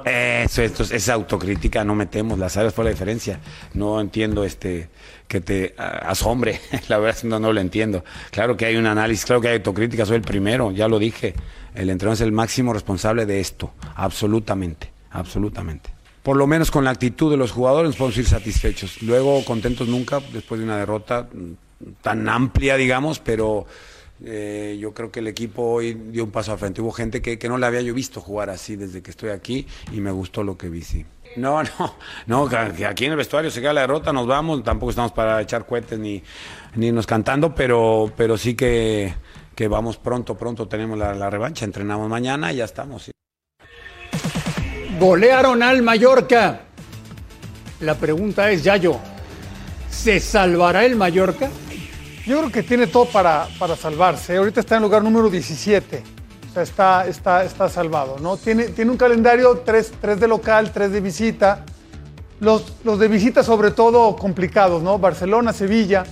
[0.05, 3.41] Eso, esto es, es autocrítica, no metemos, las áreas fue la diferencia.
[3.73, 4.87] No entiendo este
[5.27, 8.05] que te asombre, la verdad no, no lo entiendo.
[8.31, 11.33] Claro que hay un análisis, claro que hay autocrítica, soy el primero, ya lo dije.
[11.75, 15.98] El entrenador es el máximo responsable de esto, absolutamente, absolutamente.
[16.29, 19.01] Por lo menos con la actitud de los jugadores nos podemos ir satisfechos.
[19.01, 23.65] Luego contentos nunca después de una derrota mm, tan amplia, digamos, pero
[24.23, 26.81] eh, yo creo que el equipo hoy dio un paso al frente.
[26.81, 30.01] Hubo gente que, no la había yo visto jugar así desde que estoy aquí y
[30.01, 31.03] me gustó lo que vi, sí.
[31.35, 31.95] No, no,
[32.27, 32.47] no,
[32.87, 35.97] aquí en el vestuario se queda la derrota, nos vamos, tampoco estamos para echar cohetes
[35.97, 36.21] ni,
[36.75, 39.15] ni irnos cantando, pero, pero sí que,
[39.55, 43.09] que vamos pronto, pronto tenemos la, revancha, entrenamos mañana y ya estamos.
[44.99, 46.59] Golearon al Mallorca.
[47.79, 48.97] La pregunta es, Yayo,
[49.89, 51.49] ¿se salvará el Mallorca?
[52.25, 54.35] Yo creo que tiene todo para, para salvarse.
[54.35, 56.03] Ahorita está en lugar número 17.
[56.49, 58.35] O sea, está, está, está salvado, ¿no?
[58.35, 61.63] Tiene, tiene un calendario, tres, tres de local, tres de visita.
[62.41, 64.99] Los, los de visita sobre todo complicados, ¿no?
[64.99, 66.03] Barcelona, Sevilla.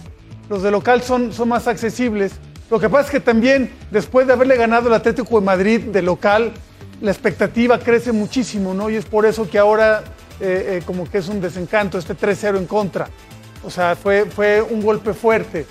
[0.49, 2.33] Los de local son, son más accesibles.
[2.71, 6.01] Lo que pasa es que también, después de haberle ganado el Atlético de Madrid de
[6.01, 6.53] local,
[7.01, 8.89] la expectativa crece muchísimo, ¿no?
[8.89, 10.03] Y es por eso que ahora
[10.39, 13.07] eh, eh, como que es un desencanto este 3-0 en contra.
[13.63, 15.65] O sea, fue, fue un golpe fuerte.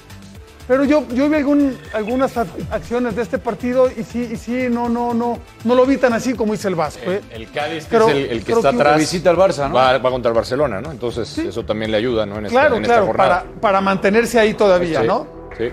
[0.69, 4.67] Pero yo, yo vi algún- algunas ac- acciones de este partido y sí, y sí
[4.69, 7.09] no, no, no, no lo vi tan así como dice el Vasco.
[7.09, 7.21] ¿eh?
[7.31, 9.75] El Cádiz, que es el, el que está que- atrás, visita al Barça, ¿no?
[9.77, 10.91] Va, va contra el Barcelona, ¿no?
[10.91, 12.39] Entonces eso también le ayuda, ¿no?
[12.39, 13.41] En esta, Claro, en esta claro, jornada.
[13.45, 15.27] para, para mantenerse ahí todavía, Sí, ¿no?
[15.57, 15.69] Sí.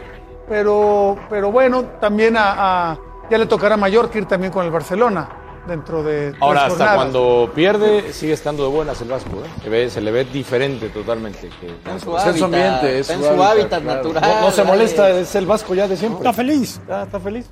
[0.47, 2.99] Pero, pero bueno, también a, a-
[3.31, 5.27] ya le tocará a Mallorca ir también con el Barcelona
[5.67, 6.95] dentro de Ahora, hasta jornadas.
[6.95, 9.49] cuando pierde, sigue estando de buenas el Vasco, ¿eh?
[9.63, 11.49] Se, ve- se le ve diferente totalmente.
[11.59, 14.03] Que, en su es hábitat, ambiente, es está en su su hábitat, hábitat claro.
[14.13, 14.35] natural.
[14.35, 16.19] No, no se molesta, es el Vasco ya de siempre.
[16.19, 16.79] Está feliz.
[16.81, 17.49] Está feliz.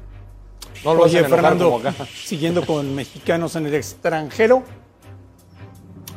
[0.84, 2.06] No lo Oye, Fernando, como acá.
[2.14, 4.64] siguiendo con mexicanos en el extranjero,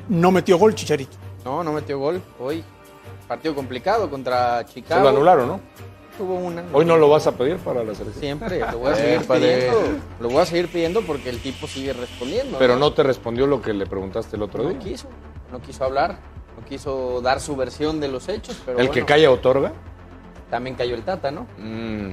[0.09, 1.17] no metió gol Chicharito.
[1.45, 2.65] No, no metió gol hoy.
[3.29, 5.01] Partido complicado contra Chicago.
[5.01, 5.61] Se lo anularon, ¿no?
[6.19, 6.65] Tuvo una.
[6.73, 8.21] Hoy no lo vas a pedir para la selección.
[8.21, 9.83] Siempre, lo voy a seguir pidiendo.
[10.21, 12.57] Lo voy a seguir pidiendo porque el tipo sigue respondiendo.
[12.59, 14.79] Pero no te respondió lo que le preguntaste el otro No día.
[14.79, 15.09] quiso,
[15.51, 16.19] no quiso hablar,
[16.59, 19.73] no quiso dar su versión de los hechos, pero el que calla otorga.
[20.51, 21.47] también cayó el Tata, ¿no?
[21.59, 22.11] Mm.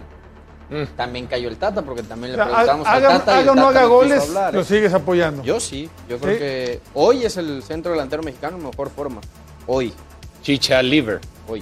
[0.95, 3.55] También cayó el Tata porque también le preguntamos haga, al Tata y el haga o
[3.55, 4.63] no Tata haga goles, hablar, lo ¿eh?
[4.63, 5.43] sigues apoyando.
[5.43, 6.39] Yo sí, yo creo Sí.
[6.39, 9.19] que hoy es el centro delantero mexicano en mejor forma.
[9.67, 9.93] Hoy,
[10.41, 11.19] Chicha Liver.
[11.47, 11.61] hoy.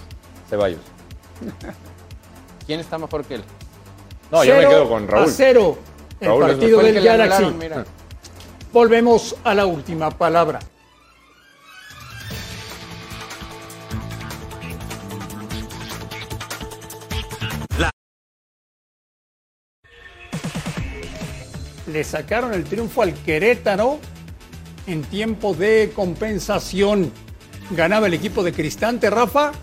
[0.49, 0.79] Ceballos.
[2.70, 3.43] ¿Quién está mejor que él?
[4.32, 5.28] No, yo me Cero quedo con Raúl.
[5.28, 5.78] A cero.
[6.20, 6.84] El Raúl es partido mejor.
[6.84, 7.43] del Fue el que le Galaxy.
[7.43, 7.86] anularon, mira.
[8.72, 10.59] Volvemos a la última palabra.
[21.91, 23.99] Le sacaron el triunfo al Querétaro
[24.86, 27.11] en tiempo de compensación.
[27.72, 29.53] Ganaba el equipo de Cristante, Rafa.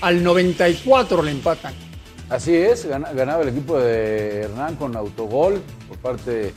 [0.00, 1.93] Al 94 le empatan.
[2.30, 6.52] Así es, gana- ganaba el equipo de Hernán con autogol por parte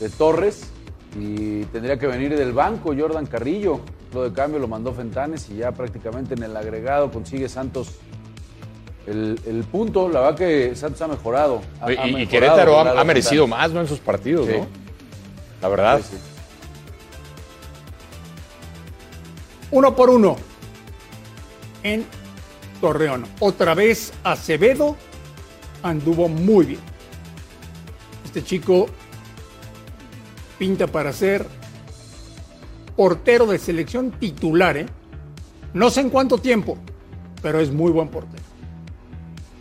[0.00, 0.70] de Torres
[1.18, 3.80] y tendría que venir del banco Jordan Carrillo.
[4.14, 7.96] Lo de cambio lo mandó Fentanes y ya prácticamente en el agregado consigue Santos
[9.06, 10.08] el, el punto.
[10.08, 11.60] La verdad que Santos ha mejorado.
[11.80, 13.68] ha- ha Y- Querétaro ha, merecido Fentanes.
[13.68, 13.80] más, ¿no?
[13.80, 14.52] En sus partidos, Sí.
[14.56, 14.66] ¿no?
[15.60, 16.00] La verdad.
[16.00, 16.22] Sí, sí.
[19.70, 20.36] Uno por uno.
[21.82, 22.06] En
[22.80, 23.26] Torreón.
[23.40, 24.96] Otra vez Acevedo
[25.82, 26.80] anduvo muy bien.
[28.24, 28.86] Este chico
[30.58, 31.46] pinta para ser
[32.96, 34.86] portero de selección titular, ¿eh?
[35.72, 36.76] No sé en cuánto tiempo,
[37.42, 38.42] pero es muy buen portero.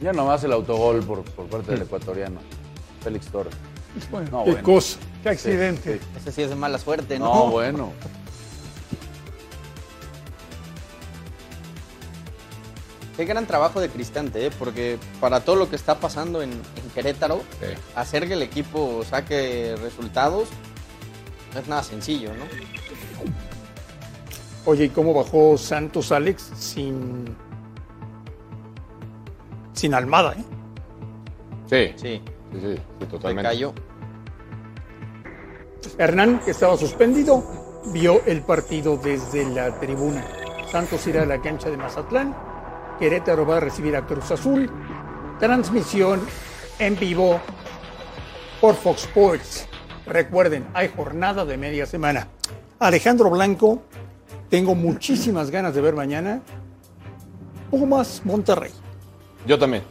[0.01, 2.39] Ya nomás el autogol por, por parte del ecuatoriano,
[3.03, 3.53] Félix Torres.
[4.11, 4.63] Bueno, No, qué bueno.
[4.65, 4.97] cosa.
[5.23, 5.93] Qué accidente.
[5.93, 6.17] Sí, sí.
[6.19, 7.25] Ese sí es de mala suerte, ¿no?
[7.33, 7.91] No, bueno.
[13.17, 14.51] Qué gran trabajo de Cristante, ¿eh?
[14.59, 17.65] porque para todo lo que está pasando en, en Querétaro, Sí.
[17.95, 20.47] hacer que el equipo saque resultados
[21.53, 22.45] no es nada sencillo, ¿no?
[24.65, 27.35] Oye, ¿y cómo bajó Santos Alex sin.
[29.73, 30.43] sin Almada, ¿eh?
[31.67, 32.21] Sí, Sí, sí,
[32.53, 33.49] sí, sí, se totalmente.
[33.49, 33.73] cayó.
[35.97, 37.43] Hernán, que estaba suspendido,
[37.91, 40.23] vio el partido desde la tribuna.
[40.71, 42.35] Santos irá a la cancha de Mazatlán.
[42.99, 44.69] Querétaro va a recibir a Cruz Azul.
[45.39, 46.21] Transmisión
[46.79, 47.39] en vivo
[48.59, 49.67] por Fox Sports.
[50.05, 52.27] Recuerden, hay jornada de media semana.
[52.79, 53.81] Alejandro Blanco
[54.49, 56.41] tengo muchísimas ganas de ver mañana
[57.69, 58.71] Pumas Monterrey.
[59.45, 59.83] Yo también.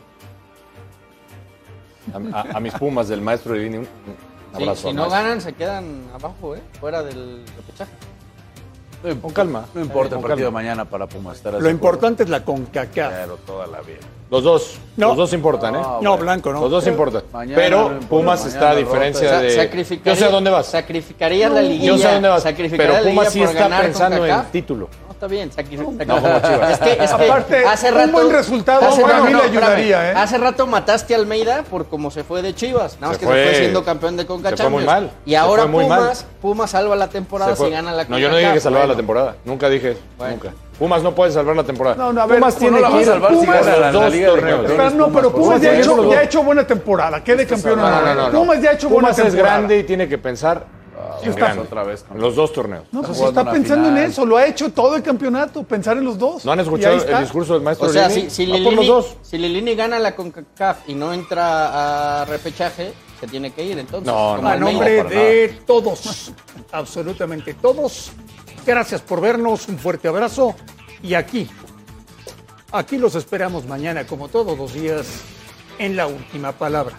[2.33, 3.87] A, a- a mis Pumas del maestro Divini, un un
[4.57, 4.89] Sí, abrazo.
[4.89, 5.23] si no maestro.
[5.23, 6.63] ganan, se quedan abajo, ¿eh?
[6.81, 7.91] Fuera del repechaje.
[9.21, 9.65] Con calma.
[9.75, 11.37] No importa el partido de mañana para Pumas.
[11.37, 11.71] estarás Lo acuerdo.
[11.75, 13.13] importante es la CONCACAF.
[13.13, 13.99] Pero toda la vida.
[14.31, 14.79] Los dos.
[14.97, 15.09] No.
[15.09, 15.79] Los dos importan, ¿eh?
[15.79, 16.17] No, bueno.
[16.19, 16.61] Blanco, no.
[16.63, 17.23] Los dos importan.
[17.33, 19.51] Mañana Pero no Pumas mañana está a diferencia Sa- de.
[19.51, 20.67] sacrificaría- Yo sé a dónde vas.
[20.67, 21.87] Sacrificaría la liguilla.
[21.93, 22.43] Yo sé a dónde vas.
[22.43, 24.51] sacrificaría Pero la Pumas sí está pensando en CONCACAF.
[24.51, 24.89] título.
[25.17, 26.05] Está bien, sacrifica.
[26.05, 26.73] No como Chivas.
[26.73, 29.39] Es que, es que Aparte, hace un rato, buen resultado, hace bueno, a mí le
[29.47, 29.63] espérame.
[29.65, 30.15] ayudaría, ¿eh?
[30.15, 32.97] Hace rato mataste a Almeida por cómo se fue de Chivas.
[33.01, 35.11] Nada más Se que se fue- fue siendo campeón de Conca se fue muy mal.
[35.25, 36.01] Y Se ahora fue muy mal.
[36.01, 38.61] Pumas, Pumas salva la temporada Se fue- si gana la No, yo no dije que
[38.61, 39.37] salvara la temporada.
[39.47, 39.97] Nunca dije.
[40.19, 40.35] Bueno.
[40.35, 40.51] Nunca.
[40.79, 41.97] Pumas no puede salvar la temporada.
[41.97, 43.71] No, no, a ver, Pumas ¿cómo tiene no la va que salvar si Pumas gana
[43.71, 44.59] la- los la dos Liga de torneos.
[44.59, 44.93] Campeones?
[44.93, 46.25] Pero no, pero Pumas ya ha, hecho, los ya ha dos.
[46.27, 47.25] hecho buena temporada.
[47.25, 48.15] Quede campeón o No, no.
[48.15, 48.31] no.
[48.39, 49.57] Pumas ya ha hecho buena Pumas es temporada.
[49.57, 50.76] grande y tiene que pensar
[51.23, 51.63] en grande.
[51.63, 52.05] Otra vez.
[52.15, 52.85] Los dos torneos.
[52.93, 54.25] No, pues está pensando en eso.
[54.27, 55.63] Lo ha hecho todo el campeonato.
[55.63, 56.45] Pensar en los dos.
[56.45, 58.23] ¿No han escuchado el discurso del maestro O sea, Lini?
[58.23, 59.17] si, si, por Lilini, los dos.
[59.23, 64.07] si Lilini gana la CONCACAF y no entra a repechaje, se tiene que ir entonces.
[64.07, 66.33] No, A nombre de todos,
[66.73, 68.13] absolutamente todos,
[68.67, 70.55] gracias por vernos, un fuerte abrazo
[71.03, 71.49] y aquí,
[72.73, 75.07] aquí los esperamos mañana como todos los días
[75.79, 76.95] en la última palabra.